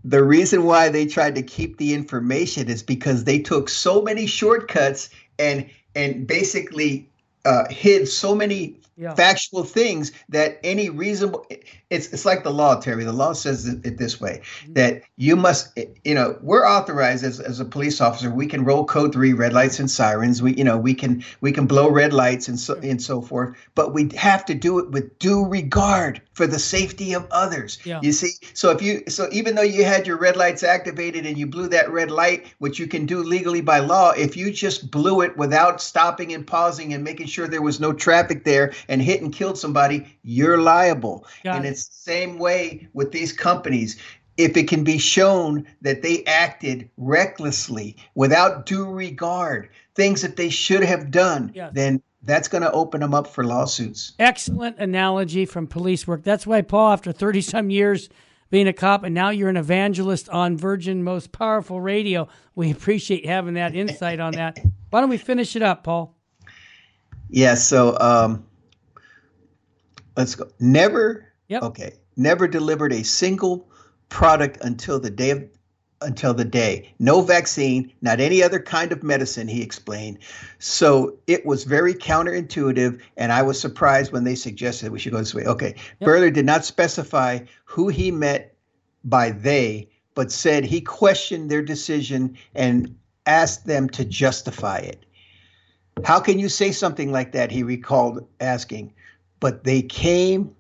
[0.07, 4.27] The reason why they tried to keep the information is because they took so many
[4.27, 7.09] shortcuts and and basically
[7.45, 9.15] uh, hid so many yeah.
[9.15, 11.47] factual things that any reasonable
[11.95, 14.73] it's it's like the law terry the law says it this way mm-hmm.
[14.75, 18.85] that you must you know we're authorized as, as a police officer we can roll
[18.85, 22.13] code 3 red lights and sirens we you know we can we can blow red
[22.13, 26.21] lights and so and so forth but we have to do it with due regard
[26.33, 28.01] for the safety of others yeah.
[28.03, 31.39] you see so if you so even though you had your red lights activated and
[31.39, 34.91] you blew that red light which you can do legally by law if you just
[34.91, 39.01] blew it without stopping and pausing and making sure there was no traffic there and
[39.03, 41.27] hit and killed somebody, you're liable.
[41.43, 41.71] Got and it.
[41.71, 43.97] it's the same way with these companies.
[44.37, 50.49] If it can be shown that they acted recklessly, without due regard, things that they
[50.49, 51.71] should have done, yes.
[51.73, 54.13] then that's going to open them up for lawsuits.
[54.19, 56.25] Excellent analogy from police work.
[56.25, 58.09] That's why, Paul, after 30 some years
[58.51, 63.27] being a cop and now you're an evangelist on Virgin Most Powerful Radio, we appreciate
[63.27, 64.59] having that insight on that.
[64.91, 66.17] Why don't we finish it up, Paul?
[67.29, 68.45] Yeah, so um,
[70.17, 70.49] Let's go.
[70.61, 71.33] Never.
[71.49, 71.63] Yep.
[71.63, 71.93] Okay.
[72.17, 73.69] Never delivered a single
[74.09, 75.45] product until the day of
[76.05, 76.93] until the day.
[76.99, 80.19] No vaccine, not any other kind of medicine, he explained.
[80.59, 85.19] So it was very counterintuitive, and I was surprised when they suggested we should go
[85.19, 85.45] this way.
[85.45, 85.75] Okay.
[86.01, 86.09] Yep.
[86.09, 88.55] Bourla did not specify who he met
[89.05, 92.95] by they, but said he questioned their decision and
[93.27, 95.05] asked them to justify it.
[96.05, 97.51] How can you say something like that?
[97.51, 98.93] He recalled asking.
[99.41, 100.55] But they came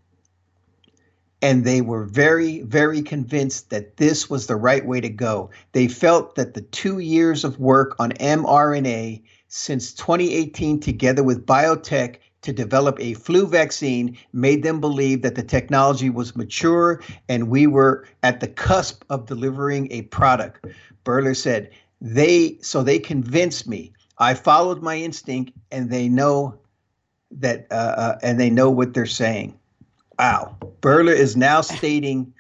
[1.45, 5.51] and they were very, very convinced that this was the right way to go.
[5.73, 12.17] They felt that the two years of work on mRNA since 2018, together with BioNTech,
[12.41, 17.67] to develop a flu vaccine made them believe that the technology was mature and we
[17.67, 20.67] were at the cusp of delivering a product.
[21.05, 23.93] Bourla said, they so they convinced me.
[24.17, 26.59] I followed my instinct and they know
[27.33, 29.59] that uh, uh, and they know what they're saying.
[30.19, 30.57] Wow.
[30.81, 32.33] Bourla is now stating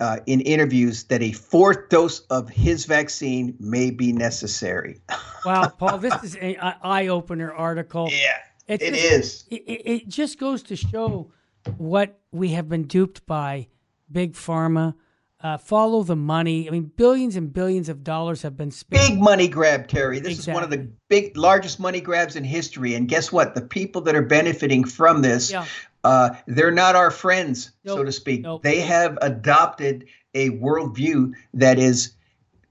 [0.00, 5.00] uh, in interviews that a fourth dose of his vaccine may be necessary.
[5.44, 8.08] wow, Paul, this is an eye opener article.
[8.10, 9.44] Yeah, it's it just, is.
[9.50, 11.30] It, it just goes to show
[11.76, 13.68] what we have been duped by
[14.10, 14.94] big pharma.
[15.42, 16.68] Uh, follow the money.
[16.68, 19.08] I mean, billions and billions of dollars have been spent.
[19.08, 20.20] Big money grab, Terry.
[20.20, 20.50] This exactly.
[20.50, 22.94] is one of the big, largest money grabs in history.
[22.94, 23.54] And guess what?
[23.54, 25.66] The people that are benefiting from this yeah
[26.04, 27.98] uh, they're not our friends, nope.
[27.98, 28.42] so to speak.
[28.42, 28.62] Nope.
[28.62, 32.14] They have adopted a worldview that is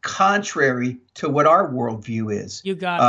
[0.01, 2.61] contrary to what our worldview is.
[2.65, 2.99] You got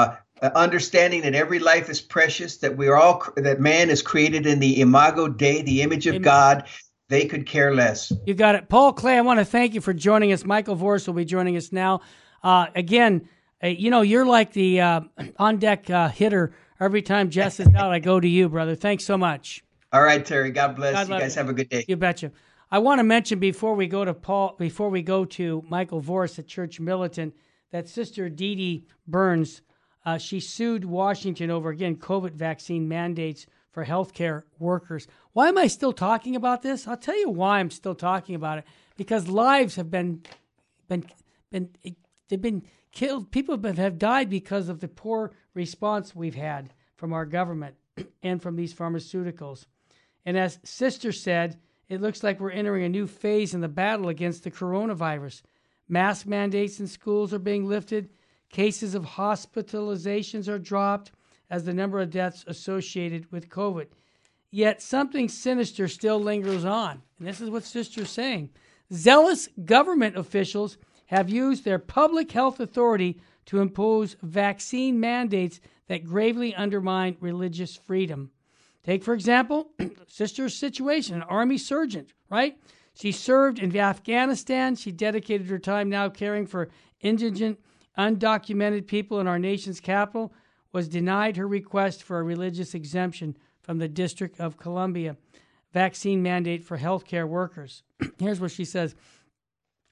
[0.42, 4.46] uh, understanding that every life is precious, that we are all that man is created
[4.46, 6.64] in the imago Dei, the image of God.
[7.08, 8.12] They could care less.
[8.26, 9.18] You got it, Paul Clay.
[9.18, 10.44] I want to thank you for joining us.
[10.44, 12.00] Michael Voris will be joining us now.
[12.42, 13.28] Uh, again,
[13.62, 15.00] uh, you know you're like the uh,
[15.38, 16.54] on deck uh, hitter.
[16.80, 18.74] Every time Jess is out, I go to you, brother.
[18.74, 19.62] Thanks so much.
[19.92, 20.50] All right, Terry.
[20.50, 20.94] God bless.
[20.94, 21.40] God you guys you.
[21.40, 21.84] have a good day.
[21.86, 22.32] You betcha.
[22.70, 26.38] I want to mention before we go to Paul, before we go to Michael Voris
[26.38, 27.34] at Church Militant,
[27.70, 29.60] that Sister Dee Dee Burns,
[30.06, 35.08] uh, she sued Washington over again COVID vaccine mandates for healthcare workers.
[35.32, 36.86] Why am I still talking about this?
[36.86, 38.64] I'll tell you why I'm still talking about it.
[38.96, 40.22] Because lives have been
[40.88, 41.04] been
[41.50, 41.70] been
[42.28, 43.32] they've been killed.
[43.32, 47.74] People have, have died because of the poor response we've had from our government
[48.22, 49.66] and from these pharmaceuticals.
[50.24, 51.58] And as Sister said,
[51.88, 55.42] it looks like we're entering a new phase in the battle against the coronavirus.
[55.88, 58.10] Mask mandates in schools are being lifted,
[58.50, 61.10] cases of hospitalizations are dropped
[61.52, 63.88] as the number of deaths associated with COVID.
[64.50, 67.02] Yet something sinister still lingers on.
[67.18, 68.48] And this is what Sister's saying.
[68.90, 76.54] Zealous government officials have used their public health authority to impose vaccine mandates that gravely
[76.54, 78.30] undermine religious freedom.
[78.82, 79.72] Take, for example,
[80.08, 82.56] sister's situation, an army surgeon, right?
[82.94, 84.74] She served in Afghanistan.
[84.74, 87.58] She dedicated her time now caring for indigent,
[87.98, 90.32] undocumented people in our nation's capital,
[90.72, 95.16] was denied her request for a religious exemption from the District of Columbia
[95.72, 97.82] vaccine mandate for healthcare workers.
[98.18, 98.94] Here's what she says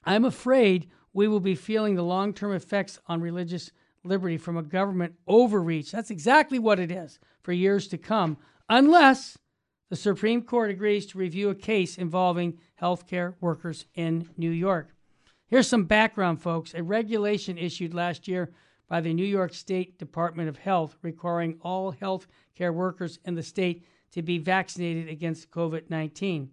[0.03, 3.71] I'm afraid we will be feeling the long term effects on religious
[4.03, 5.91] liberty from a government overreach.
[5.91, 8.37] That's exactly what it is for years to come
[8.69, 9.37] unless
[9.89, 14.95] the Supreme Court agrees to review a case involving healthcare workers in New York.
[15.47, 16.73] Here's some background, folks.
[16.73, 18.51] A regulation issued last year
[18.91, 23.41] by the New York State Department of Health requiring all health care workers in the
[23.41, 26.49] state to be vaccinated against COVID 19.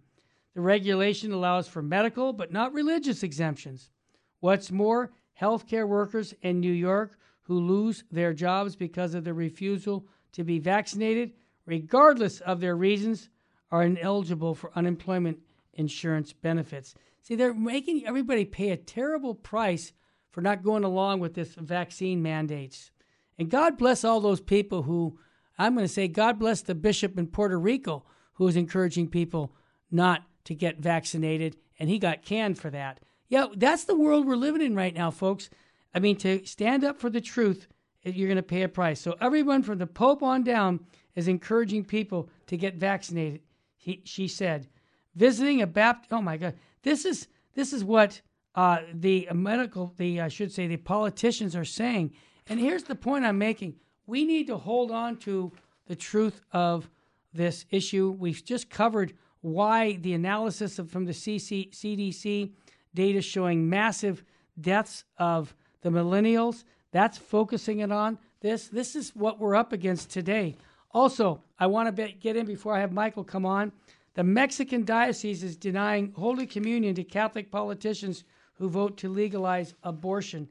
[0.55, 3.91] The regulation allows for medical but not religious exemptions.
[4.39, 5.11] What's more,
[5.41, 10.61] healthcare workers in New York who lose their jobs because of their refusal to be
[10.61, 11.33] vaccinated
[11.67, 13.31] regardless of their reasons,
[13.73, 15.41] are ineligible for unemployment
[15.75, 16.95] insurance benefits.
[17.21, 19.93] See, they're making everybody pay a terrible price
[20.39, 22.93] for not going along with this vaccine mandates.
[23.41, 25.19] And God bless all those people who,
[25.59, 29.53] I'm going to say, God bless the bishop in Puerto Rico who is encouraging people
[29.91, 33.01] not to get vaccinated, and he got canned for that.
[33.27, 35.51] Yeah, that's the world we're living in right now, folks.
[35.93, 37.67] I mean, to stand up for the truth,
[38.05, 39.01] eh, you're going to pay a price.
[39.01, 40.87] So, everyone from the Pope on down
[41.17, 43.41] is encouraging people to get vaccinated.
[43.77, 44.69] He, she said,
[45.17, 46.13] visiting a Baptist.
[46.13, 47.27] Oh my God, this is
[47.57, 48.21] this is what
[48.59, 52.13] uh, the medical, the I should say, the politicians are saying.
[52.49, 55.53] And here's the point I'm making: we need to hold on to
[55.87, 56.91] the truth of
[57.33, 58.11] this issue.
[58.11, 62.51] We've just covered why the analysis of, from the CC, CDC
[62.95, 64.25] data showing massive
[64.61, 66.65] deaths of the millennials.
[66.91, 68.67] That's focusing it on this.
[68.67, 70.57] This is what we're up against today.
[70.91, 73.71] Also, I want to get in before I have Michael come on
[74.15, 78.25] The Mexican diocese is denying Holy Communion to Catholic politicians
[78.59, 80.49] who vote to legalize abortion.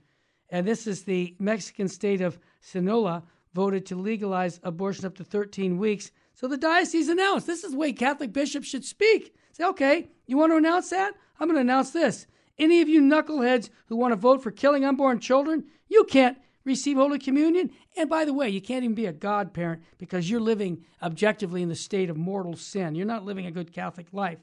[0.50, 5.78] And this is the Mexican state of Sinaloa voted to legalize abortion up to 13
[5.78, 6.12] weeks.
[6.34, 9.36] So the diocese announced this is the way Catholic bishops should speak.
[9.52, 11.14] Say, okay, you want to announce that?
[11.40, 12.28] I'm going to announce this.
[12.60, 16.98] Any of you knuckleheads who want to vote for killing unborn children, you can't receive
[16.98, 17.72] Holy Communion.
[17.96, 21.70] And by the way, you can't even be a godparent because you're living objectively in
[21.70, 22.96] the state of mortal sin.
[22.96, 24.40] You're not living a good Catholic life.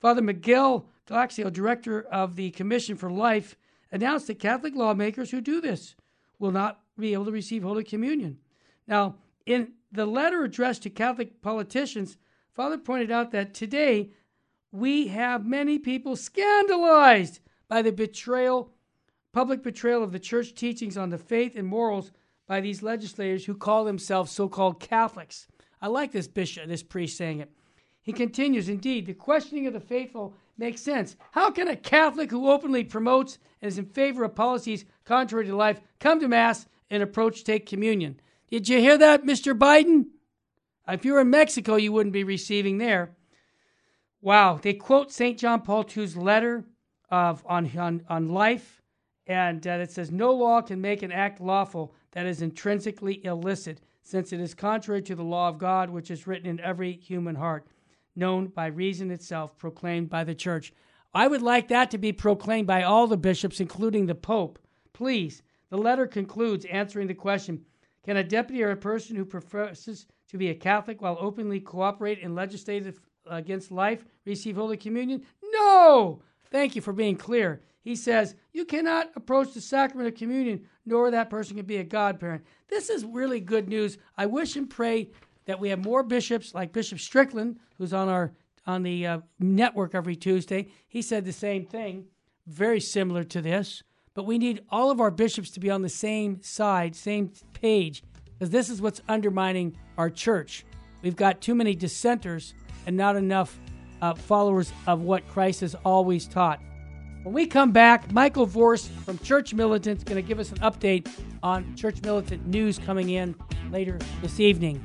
[0.00, 3.56] Father Miguel Galaxio, director of the Commission for Life,
[3.92, 5.94] announced that Catholic lawmakers who do this
[6.38, 8.38] will not be able to receive Holy Communion.
[8.86, 12.16] Now, in the letter addressed to Catholic politicians,
[12.52, 14.10] Father pointed out that today
[14.72, 18.72] we have many people scandalized by the betrayal
[19.32, 22.10] public betrayal of the church teachings on the faith and morals
[22.46, 25.46] by these legislators who call themselves so-called Catholics.
[25.82, 27.50] I like this bishop, this priest saying it.
[28.00, 31.16] He continues, indeed, the questioning of the faithful makes sense.
[31.32, 35.56] How can a Catholic who openly promotes and is in favor of policies contrary to
[35.56, 38.20] life come to Mass and approach take communion?
[38.50, 39.56] Did you hear that, Mr.
[39.56, 40.06] Biden?
[40.88, 43.16] If you were in Mexico, you wouldn't be receiving there.
[44.20, 44.58] Wow.
[44.60, 45.38] They quote St.
[45.38, 46.64] John Paul II's letter
[47.10, 48.76] of, on, on, on life
[49.26, 53.80] and uh, it says no law can make an act lawful that is intrinsically illicit,
[54.02, 57.34] since it is contrary to the law of God, which is written in every human
[57.34, 57.66] heart,
[58.16, 60.72] known by reason itself, proclaimed by the church.
[61.14, 64.58] I would like that to be proclaimed by all the bishops, including the Pope.
[64.92, 65.42] Please.
[65.70, 67.64] The letter concludes answering the question
[68.04, 72.18] Can a deputy or a person who professes to be a Catholic while openly cooperate
[72.20, 75.22] in legislative against life receive Holy Communion?
[75.42, 76.22] No!
[76.50, 81.08] Thank you for being clear he says, You cannot approach the sacrament of communion, nor
[81.08, 82.44] that person can be a godparent.
[82.66, 83.96] This is really good news.
[84.16, 85.10] I wish and pray
[85.46, 88.32] that we have more bishops like Bishop Strickland, who's on our
[88.66, 90.66] on the uh, network every Tuesday.
[90.88, 92.06] He said the same thing,
[92.46, 93.82] very similar to this.
[94.12, 98.02] But we need all of our bishops to be on the same side, same page,
[98.32, 100.64] because this is what's undermining our church.
[101.02, 102.54] We've got too many dissenters
[102.86, 103.58] and not enough
[104.02, 106.60] uh, followers of what Christ has always taught.
[107.22, 110.58] When we come back, Michael Voris from Church Militant is going to give us an
[110.58, 111.08] update
[111.42, 113.34] on Church Militant news coming in
[113.70, 114.82] later this evening.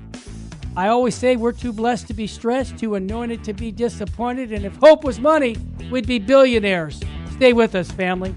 [0.75, 4.63] I always say we're too blessed to be stressed, too anointed to be disappointed, and
[4.65, 5.57] if hope was money,
[5.91, 7.01] we'd be billionaires.
[7.33, 8.33] Stay with us, family.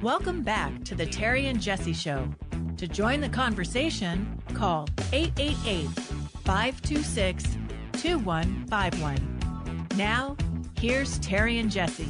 [0.00, 2.28] Welcome back to the Terry and Jesse Show.
[2.76, 5.88] To join the conversation, call 888
[6.44, 7.42] 526
[7.94, 9.88] 2151.
[9.96, 10.36] Now,
[10.78, 12.06] here's Terry and Jesse.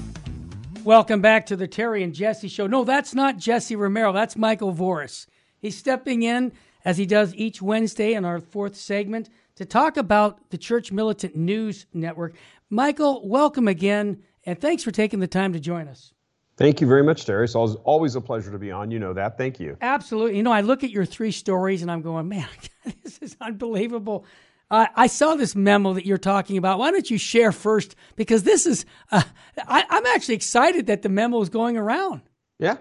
[0.87, 2.69] Welcome back to the Terry and Jesse show.
[2.69, 4.13] No, that's not Jesse Romero.
[4.13, 5.27] That's Michael Voris.
[5.59, 6.53] He's stepping in
[6.85, 11.35] as he does each Wednesday in our fourth segment to talk about the Church Militant
[11.35, 12.37] News Network.
[12.71, 16.15] Michael, welcome again, and thanks for taking the time to join us.
[16.57, 17.47] Thank you very much, Terry.
[17.47, 18.93] It's always a pleasure to be on.
[18.93, 19.37] You know that.
[19.37, 19.77] Thank you.
[19.81, 20.37] Absolutely.
[20.37, 22.47] You know, I look at your three stories and I'm going, man,
[23.03, 24.25] this is unbelievable.
[24.71, 26.79] Uh, I saw this memo that you're talking about.
[26.79, 27.95] Why don't you share first?
[28.17, 29.23] Because this is, uh,
[29.67, 32.23] I, am actually excited that the memo is going around.
[32.59, 32.77] Yeah.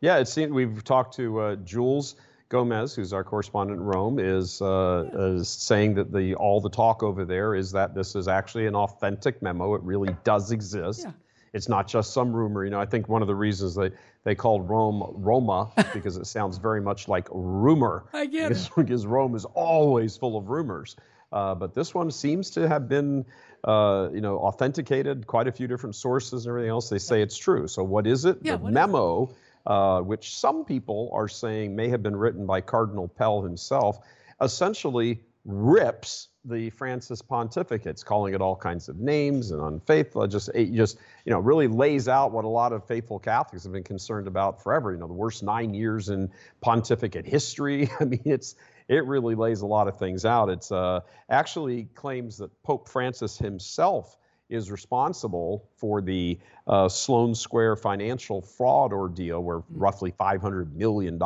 [0.00, 0.18] Yeah.
[0.18, 2.16] It seems we've talked to uh, Jules
[2.48, 7.02] Gomes, who's our correspondent in Rome, is, uh, is saying that the all the talk
[7.02, 9.74] over there is that this is actually an authentic memo.
[9.74, 11.02] It really does exist.
[11.04, 11.12] Yeah.
[11.54, 12.64] It's not just some rumor.
[12.64, 13.90] You know, I think one of the reasons they,
[14.24, 18.04] they called Rome Roma because it sounds very much like rumor.
[18.12, 18.72] I get because, it.
[18.76, 20.96] Because Rome is always full of rumors.
[21.32, 23.24] Uh, but this one seems to have been,
[23.64, 25.26] uh, you know, authenticated.
[25.26, 26.88] Quite a few different sources and everything else.
[26.88, 27.66] They say it's true.
[27.66, 28.38] So what is it?
[28.42, 29.34] Yeah, the memo,
[29.66, 33.98] uh, which some people are saying may have been written by Cardinal Pell himself,
[34.40, 40.26] essentially rips the Francis pontificates, calling it all kinds of names and unfaithful.
[40.26, 43.72] Just, it just, you know, really lays out what a lot of faithful Catholics have
[43.72, 44.92] been concerned about forever.
[44.92, 46.30] You know, the worst nine years in
[46.60, 47.88] pontificate history.
[48.00, 48.56] I mean, it's
[48.88, 50.48] it really lays a lot of things out.
[50.48, 54.16] It's uh, actually claims that Pope Francis himself
[54.48, 59.78] is responsible for the uh, Sloane Square financial fraud ordeal, where mm-hmm.
[59.78, 61.18] roughly $500 million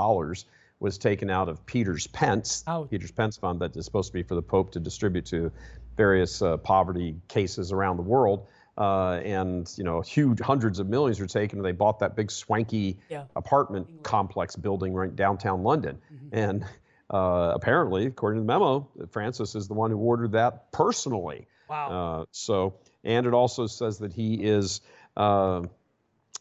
[0.86, 2.88] was taken out of Peter's Pence, Ouch.
[2.88, 5.50] Peter's Pence Fund, that is supposed to be for the Pope to distribute to
[5.96, 8.46] various uh, poverty cases around the world.
[8.78, 11.60] Uh, and you know, huge hundreds of millions were taken.
[11.60, 13.24] They bought that big swanky yeah.
[13.34, 14.04] apartment England.
[14.04, 15.98] complex building right downtown London.
[16.14, 16.38] Mm-hmm.
[16.38, 16.64] And
[17.10, 21.48] uh, apparently, according to the memo, Francis is the one who ordered that personally.
[21.68, 22.20] Wow.
[22.20, 24.82] Uh, so, and it also says that he is
[25.16, 25.62] uh,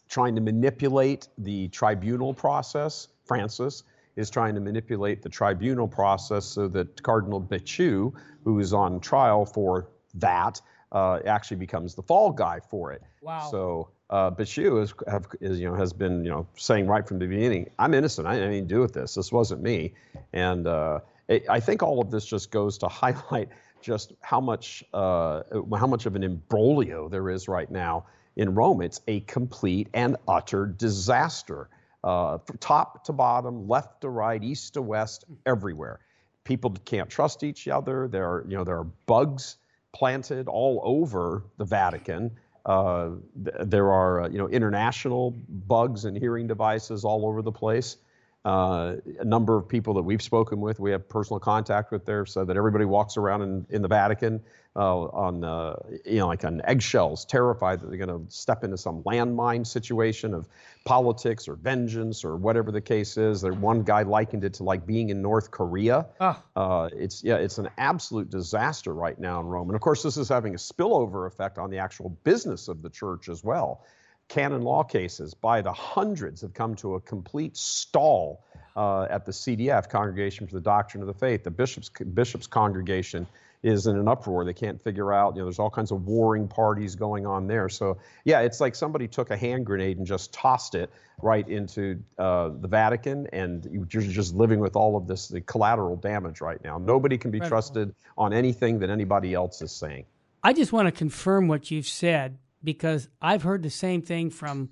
[0.08, 3.08] trying to manipulate the tribunal process.
[3.26, 3.84] Francis
[4.16, 8.14] is trying to manipulate the tribunal process so that Cardinal Becciu,
[8.44, 10.62] who is on trial for that,
[10.92, 13.02] uh, actually becomes the fall guy for it.
[13.22, 13.50] Wow.
[13.52, 17.20] So uh, Becciu is, have, is, you know, has been, you know, saying right from
[17.20, 18.28] the beginning, I'm innocent.
[18.28, 19.16] I didn't have anything to do with this.
[19.16, 19.94] This wasn't me.
[20.32, 23.50] And uh, it, I think all of this just goes to highlight
[23.82, 25.44] just how much, uh,
[25.78, 28.06] how much of an imbroglio there is right now
[28.36, 28.82] in Rome.
[28.82, 31.70] It's a complete and utter disaster,
[32.06, 36.00] uh, top to bottom, left to right, east to west, everywhere.
[36.44, 38.08] People can't trust each other.
[38.08, 39.58] There are, you know, there are bugs
[39.92, 42.32] planted all over the Vatican.
[42.66, 43.12] Uh,
[43.44, 45.32] th- there are, uh, you know, international
[45.68, 47.98] bugs and hearing devices all over the place.
[48.46, 52.28] Uh, a number of people that we've spoken with, we have personal contact with there,
[52.28, 54.40] so that everybody walks around in, in the Vatican
[54.76, 55.76] uh, on, uh,
[56.06, 60.36] you know, like on eggshells, terrified that they're going to step into some landmine situation
[60.36, 60.48] of
[60.84, 63.42] politics or vengeance or whatever the case is.
[63.42, 66.06] There, one guy likened it to like being in North Korea.
[66.20, 66.44] Ah.
[66.56, 70.18] Uh, it's yeah, it's an absolute disaster right now in Rome, and of course, this
[70.18, 73.84] is having a spillover effect on the actual business of the church as well
[74.28, 78.44] canon law cases by the hundreds have come to a complete stall
[78.76, 81.44] uh, at the CDF, Congregation for the Doctrine of the Faith.
[81.44, 83.28] The bishops bishops congregation
[83.64, 84.46] is in an uproar.
[84.46, 85.36] They can't figure out.
[85.36, 87.70] You know, there's all kinds of warring parties going on there.
[87.70, 90.90] So yeah, it's like somebody took a hand grenade and just tossed it
[91.22, 95.96] right into uh, the Vatican, and you're just living with all of this the collateral
[95.96, 96.78] damage right now.
[96.78, 100.06] Nobody can be trusted on anything that anybody else is saying.
[100.44, 104.72] I just want to confirm what you've said because I've heard the same thing from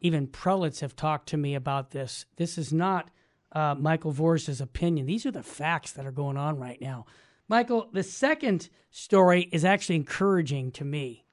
[0.00, 2.26] even prelates have talked to me about this.
[2.36, 3.10] This is not
[3.52, 5.06] uh, Michael Voris's opinion.
[5.06, 7.06] These are the facts that are going on right now.
[7.48, 11.24] Michael, the second story is actually encouraging to me.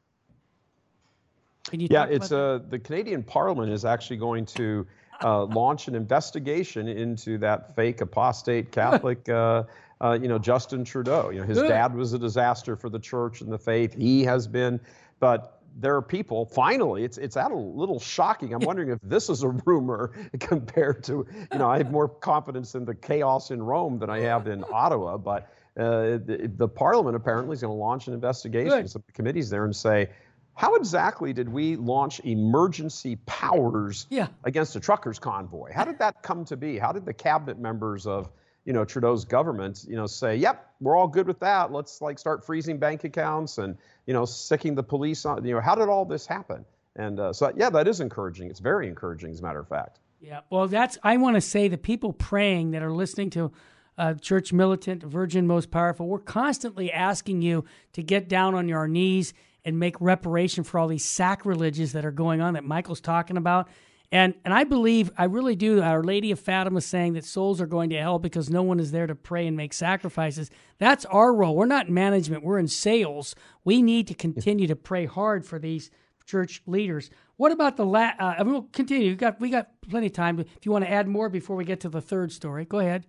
[1.70, 4.86] Can you Yeah, it's uh, the Canadian Parliament is actually going to
[5.24, 9.64] uh, launch an investigation into that fake apostate Catholic, uh,
[10.02, 11.30] uh, you know, Justin Trudeau.
[11.30, 11.70] You know, his Good.
[11.70, 13.94] dad was a disaster for the church and the faith.
[13.94, 14.80] He has been,
[15.20, 16.46] but there are people.
[16.46, 18.54] Finally, it's it's at a little shocking.
[18.54, 22.76] I'm wondering if this is a rumor compared to, you know, I have more confidence
[22.76, 25.52] in the chaos in Rome than I have in Ottawa, but.
[25.80, 28.82] Uh, the, the Parliament apparently is going to launch an investigation.
[28.82, 28.90] Good.
[28.90, 30.10] Some committees there and say,
[30.54, 34.28] how exactly did we launch emergency powers Yeah.
[34.44, 35.72] against a truckers convoy?
[35.72, 36.78] How did that come to be?
[36.78, 38.30] How did the cabinet members of
[38.66, 41.72] you know Trudeau's government you know say, "Yep, we're all good with that.
[41.72, 45.62] Let's like start freezing bank accounts and you know sicking the police on." You know,
[45.62, 46.66] how did all this happen?
[46.96, 48.50] And uh, so yeah, that is encouraging.
[48.50, 50.00] It's very encouraging, as a matter of fact.
[50.20, 53.52] Yeah, well, that's I want to say the people praying that are listening to
[53.98, 58.88] uh, Church Militant, Virgin Most Powerful, we're constantly asking you to get down on your
[58.88, 59.34] knees
[59.64, 63.68] and make reparation for all these sacrileges that are going on that Michael's talking about.
[64.12, 65.82] And and I believe, I really do.
[65.82, 68.80] Our Lady of Fatima is saying that souls are going to hell because no one
[68.80, 70.50] is there to pray and make sacrifices.
[70.80, 71.56] That's our role.
[71.56, 72.44] We're not in management.
[72.44, 73.36] We're in sales.
[73.64, 75.92] We need to continue to pray hard for these
[76.26, 77.10] church leaders.
[77.38, 79.10] What about the la- uh, and we'll continue.
[79.12, 80.40] We got we got plenty of time.
[80.40, 83.06] If you want to add more before we get to the third story, go ahead.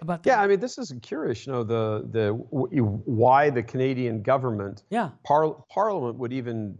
[0.00, 1.46] About the, Yeah, I mean, this is curious.
[1.46, 6.78] You know, the the w- why the Canadian government yeah, Par- Parliament would even.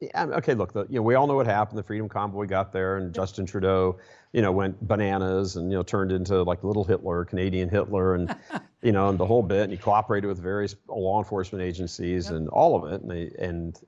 [0.00, 1.78] Yeah, Okay, look, the, you know, we all know what happened.
[1.78, 3.98] The Freedom Convoy got there, and Justin Trudeau,
[4.32, 8.36] you know, went bananas and you know turned into like little Hitler, Canadian Hitler, and
[8.82, 9.62] you know, and the whole bit.
[9.62, 13.02] And he cooperated with various law enforcement agencies and all of it.
[13.02, 13.80] And they, and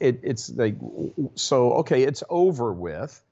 [0.00, 0.76] it, it's like
[1.34, 1.72] so.
[1.74, 3.22] Okay, it's over with.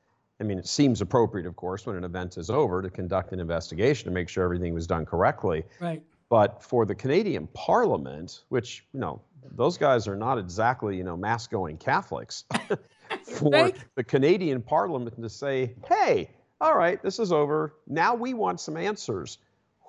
[0.41, 3.41] I mean, it seems appropriate, of course, when an event is over, to conduct an
[3.41, 5.65] investigation to make sure everything was done correctly.
[5.81, 6.03] right.
[6.31, 9.21] But for the Canadian Parliament, which you know
[9.51, 12.45] those guys are not exactly you know mass going Catholics,
[13.25, 16.31] for the Canadian Parliament to say, "Hey,
[16.61, 17.75] all right, this is over.
[17.87, 19.39] Now we want some answers.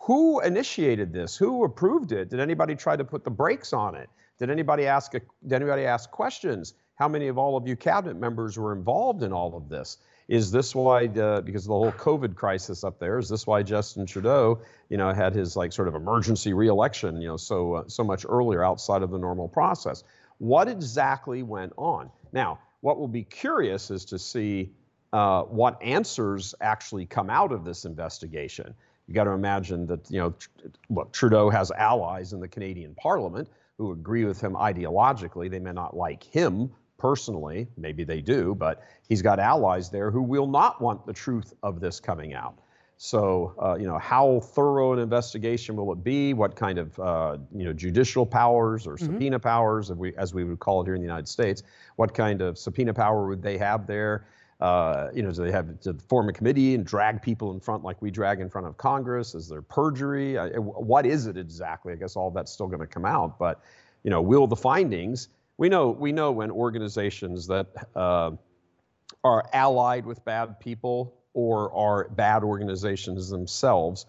[0.06, 1.38] Who initiated this?
[1.38, 2.30] Who approved it?
[2.30, 4.10] Did anybody try to put the brakes on it?
[4.40, 5.14] Did anybody ask?
[5.14, 6.74] A, did anybody ask questions?
[6.96, 9.98] How many of all of you cabinet members were involved in all of this?
[10.28, 13.62] Is this why, uh, because of the whole COVID crisis up there, is this why
[13.64, 17.84] Justin Trudeau, you know, had his like sort of emergency reelection, you know, so uh,
[17.88, 20.04] so much earlier outside of the normal process?
[20.38, 22.10] What exactly went on?
[22.32, 24.72] Now, what will be curious is to see
[25.12, 28.74] uh, what answers actually come out of this investigation.
[29.08, 30.34] You got to imagine that you know,
[30.90, 35.50] look, Trudeau has allies in the Canadian Parliament who agree with him ideologically.
[35.50, 36.72] They may not like him
[37.04, 41.54] personally, maybe they do, but he's got allies there who will not want the truth
[41.62, 42.58] of this coming out.
[42.96, 46.34] So, uh, you know, how thorough an investigation will it be?
[46.34, 50.46] What kind of, uh, you know, judicial powers or subpoena powers, as we, as we
[50.46, 51.64] would call it here in the United States,
[51.98, 54.26] what kind of subpoena power would they have there?
[54.64, 57.84] uh, you know, do they have to form a committee and drag people in front
[57.84, 59.36] like we drag in front of Congress?
[59.36, 60.38] Is there perjury?
[60.38, 61.92] Uh, what is it exactly?
[61.92, 63.38] I guess all that's still going to come out.
[63.38, 63.62] But,
[64.04, 65.28] you know, will the findings?
[65.58, 68.32] We know we know when organizations that uh,
[69.24, 74.06] are allied with bad people or are bad organizations themselves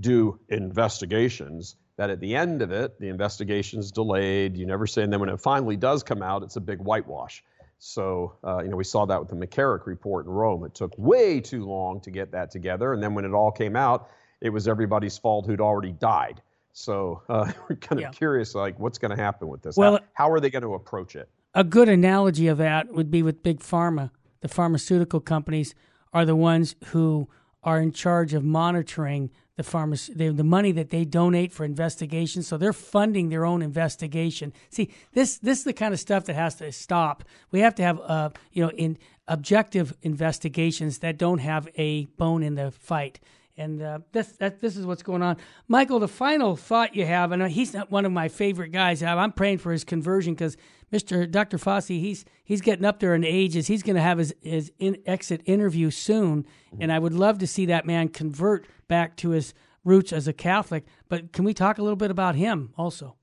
[0.00, 4.56] do investigations that at the end of it, the investigation's delayed.
[4.56, 7.44] You never say, and then when it finally does come out, it's a big whitewash.
[7.78, 10.64] So, uh, you know, we saw that with the McCarrick report in Rome.
[10.64, 12.92] It took way too long to get that together.
[12.92, 14.08] And then when it all came out,
[14.40, 16.40] it was everybody's fault who'd already died.
[16.74, 18.10] So uh, we're kind of yeah.
[18.10, 19.76] curious, like, what's going to happen with this?
[19.76, 21.30] Well, how, how are they going to approach it?
[21.54, 24.10] A good analogy of that would be with big pharma.
[24.40, 25.74] The pharmaceutical companies
[26.12, 27.28] are the ones who
[27.62, 32.48] are in charge of monitoring the pharmacy, the, the money that they donate for investigations.
[32.48, 34.52] So they're funding their own investigation.
[34.68, 37.22] See, this this is the kind of stuff that has to stop.
[37.52, 38.98] We have to have, uh, you know, in
[39.28, 43.20] objective investigations that don't have a bone in the fight.
[43.56, 45.36] And uh, this that, this is what's going on,
[45.68, 46.00] Michael.
[46.00, 49.02] The final thought you have, and he's not one of my favorite guys.
[49.02, 50.56] I'm praying for his conversion because
[50.92, 51.30] Mr.
[51.30, 51.58] Dr.
[51.58, 53.68] Fauci, he's he's getting up there in ages.
[53.68, 56.46] He's going to have his his in, exit interview soon,
[56.80, 60.32] and I would love to see that man convert back to his roots as a
[60.32, 60.84] Catholic.
[61.08, 63.16] But can we talk a little bit about him also?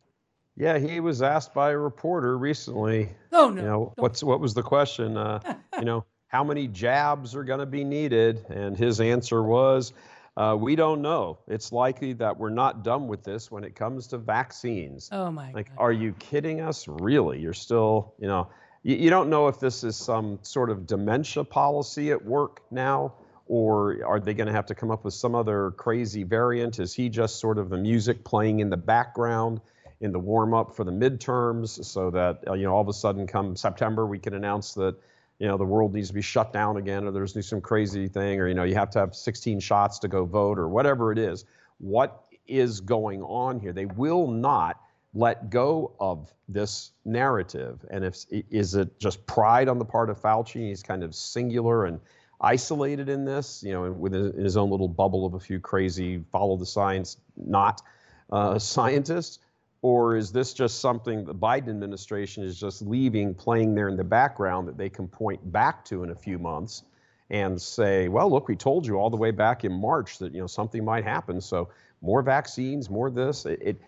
[0.55, 3.09] Yeah, he was asked by a reporter recently.
[3.31, 3.61] Oh no!
[3.61, 5.17] You know what's what was the question?
[5.17, 5.39] Uh,
[5.77, 9.91] you know how many jabs are going to be needed, and his answer was.
[10.37, 11.39] Uh, we don't know.
[11.47, 15.09] It's likely that we're not done with this when it comes to vaccines.
[15.11, 15.51] Oh my!
[15.51, 15.83] Like, God.
[15.83, 16.87] are you kidding us?
[16.87, 17.39] Really?
[17.39, 18.49] You're still, you know,
[18.83, 23.13] you, you don't know if this is some sort of dementia policy at work now,
[23.45, 26.79] or are they going to have to come up with some other crazy variant?
[26.79, 29.59] Is he just sort of the music playing in the background
[29.99, 33.27] in the warm up for the midterms, so that you know all of a sudden
[33.27, 34.95] come September we can announce that
[35.41, 38.39] you know the world needs to be shut down again or there's some crazy thing
[38.39, 41.17] or you know you have to have 16 shots to go vote or whatever it
[41.17, 41.45] is.
[41.79, 43.73] What is going on here?
[43.73, 44.79] They will not
[45.15, 47.83] let go of this narrative.
[47.89, 50.69] And if is it just pride on the part of Fauci?
[50.69, 51.99] He's kind of singular and
[52.39, 56.57] isolated in this you know within his own little bubble of a few crazy follow
[56.57, 57.83] the science not
[58.31, 59.37] uh, scientists
[59.81, 64.03] or is this just something the Biden administration is just leaving playing there in the
[64.03, 66.83] background that they can point back to in a few months
[67.29, 70.41] and say, well, look, we told you all the way back in March that you
[70.41, 71.41] know something might happen.
[71.41, 71.69] So
[72.01, 73.45] more vaccines, more this.
[73.45, 73.81] It, it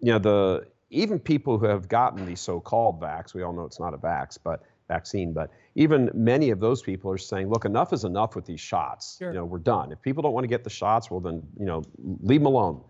[0.00, 3.80] you know, the even people who have gotten the so-called vax, we all know it's
[3.80, 7.92] not a vax, but vaccine, but even many of those people are saying, look, enough
[7.92, 9.16] is enough with these shots.
[9.18, 9.30] Sure.
[9.30, 9.92] You know, we're done.
[9.92, 11.82] If people don't want to get the shots, well, then you know,
[12.22, 12.82] leave them alone.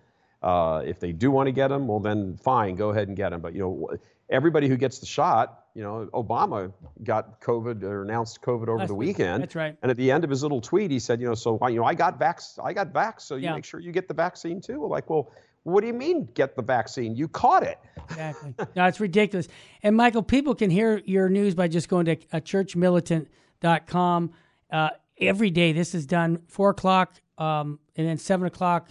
[0.44, 3.30] Uh, if they do want to get them, well, then fine, go ahead and get
[3.30, 3.40] them.
[3.40, 3.88] But you know,
[4.28, 6.70] everybody who gets the shot, you know, Obama
[7.02, 9.42] got COVID or announced COVID over That's the weekend.
[9.42, 9.74] That's right.
[9.80, 11.84] And at the end of his little tweet, he said, you know, so you know,
[11.84, 13.54] I got vax, I got vax, so you yeah.
[13.54, 14.80] make sure you get the vaccine too.
[14.80, 15.32] We're like, well,
[15.62, 17.16] what do you mean get the vaccine?
[17.16, 17.78] You caught it.
[18.10, 18.54] Exactly.
[18.76, 19.48] no, it's ridiculous.
[19.82, 24.32] And Michael, people can hear your news by just going to uh, churchmilitant.com.
[24.70, 28.90] Uh, every day, this is done four o'clock um, and then seven o'clock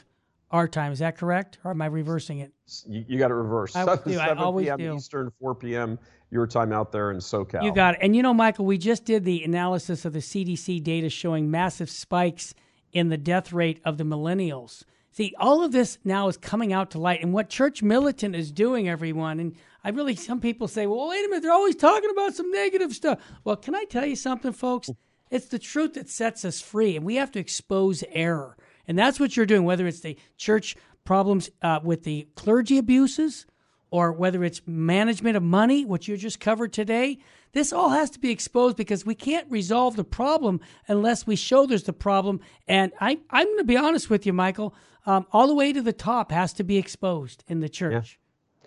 [0.54, 0.92] our time.
[0.92, 1.58] Is that correct?
[1.66, 2.54] Or am I reversing it?
[2.88, 3.76] You, you got to reverse.
[3.76, 4.14] I 7, do.
[4.14, 4.78] 7 I always p.m.
[4.78, 4.96] do.
[4.96, 6.00] Eastern, 4 p.m.
[6.32, 7.64] your time out there in SoCal.
[7.64, 8.00] You got it.
[8.02, 11.90] And you know, Michael, we just did the analysis of the CDC data showing massive
[11.90, 12.54] spikes
[12.94, 14.84] in the death rate of the millennials.
[15.12, 17.22] See, all of this now is coming out to light.
[17.22, 21.26] And what Church Militant is doing, everyone, and I really, some people say, well, wait
[21.26, 23.20] a minute, they're always talking about some negative stuff.
[23.44, 24.90] Well, can I tell you something, folks?
[25.30, 28.56] It's the truth that sets us free, and we have to expose error.
[28.88, 33.46] And that's what you're doing, whether it's the church problems uh, with the clergy abuses
[33.92, 37.20] or whether it's management of money, which you just covered today.
[37.52, 41.68] This all has to be exposed because we can't resolve the problem unless we show
[41.68, 42.40] there's the problem.
[42.68, 44.74] And I, I'm going to be honest with you, Michael.
[45.06, 48.18] Um, all the way to the top has to be exposed in the church.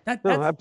[0.06, 0.16] Yeah.
[0.22, 0.56] That, no,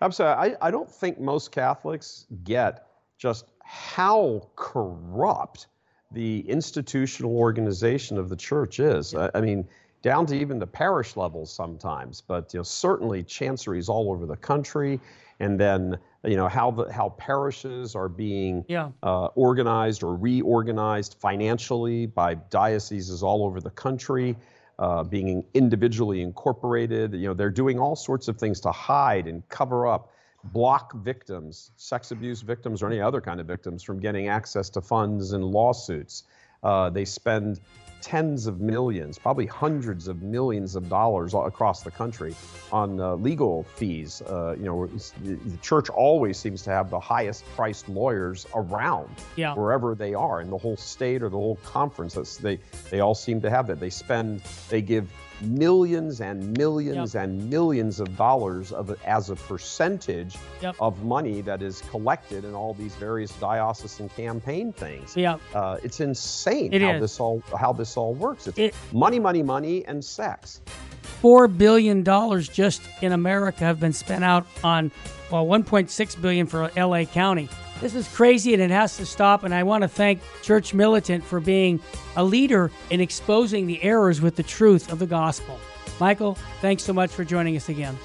[0.00, 0.56] absolutely.
[0.62, 2.86] I, I don't think most Catholics get
[3.18, 5.66] just how corrupt
[6.12, 9.14] the institutional organization of the church is.
[9.14, 9.66] I, I, mean,
[10.02, 14.36] down to even the parish levels sometimes, but you know, certainly chanceries all over the
[14.36, 15.00] country,
[15.38, 18.90] and then you know how the how parishes are being yeah.
[19.02, 24.36] uh, organized or reorganized financially by dioceses all over the country.
[24.78, 29.46] Uh, being individually incorporated, you know, they're doing all sorts of things to hide and
[29.50, 30.10] cover up
[30.44, 34.80] block victims, sex abuse victims, or any other kind of victims from getting access to
[34.80, 36.24] funds and lawsuits.
[36.62, 37.60] Uh, they spend
[38.00, 42.34] tens of millions, probably hundreds of millions of dollars across the country
[42.72, 44.22] on uh, legal fees.
[44.22, 49.54] Uh, you know, the church always seems to have the highest priced lawyers around, yeah.
[49.54, 52.14] wherever they are in the whole state or the whole conference.
[52.14, 52.58] That's, they
[52.90, 53.80] they all seem to have that.
[53.80, 55.10] They spend, they give
[55.42, 57.24] millions and millions yep.
[57.24, 60.74] and millions of dollars of as a percentage yep.
[60.80, 65.16] of money that is collected in all these various diocesan campaign things.
[65.16, 67.00] Yeah, uh, it's insane it how is.
[67.00, 68.46] this all how this all works.
[68.46, 70.60] It's it, money, money, money, and sex.
[71.02, 74.90] Four billion dollars just in America have been spent out on
[75.30, 77.06] well, 1.6 billion for L.A.
[77.06, 77.48] County.
[77.80, 79.44] This is crazy and it has to stop.
[79.44, 81.80] And I want to thank Church Militant for being
[82.16, 85.58] a leader in exposing the errors with the truth of the gospel.
[85.98, 87.98] Michael, thanks so much for joining us again.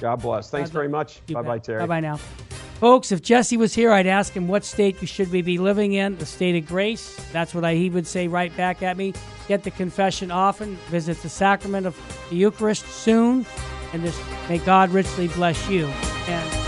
[0.00, 0.50] God bless.
[0.50, 1.24] Thanks God very much.
[1.26, 1.80] Bye bye, Terry.
[1.80, 2.18] Bye bye now.
[2.80, 6.16] Folks, if Jesse was here, I'd ask him what state should we be living in?
[6.16, 7.16] The state of grace.
[7.32, 9.14] That's what I, he would say right back at me.
[9.48, 10.76] Get the confession often.
[10.88, 11.96] Visit the sacrament of
[12.30, 13.44] the Eucharist soon.
[13.92, 15.86] And just may God richly bless you.
[15.86, 16.67] And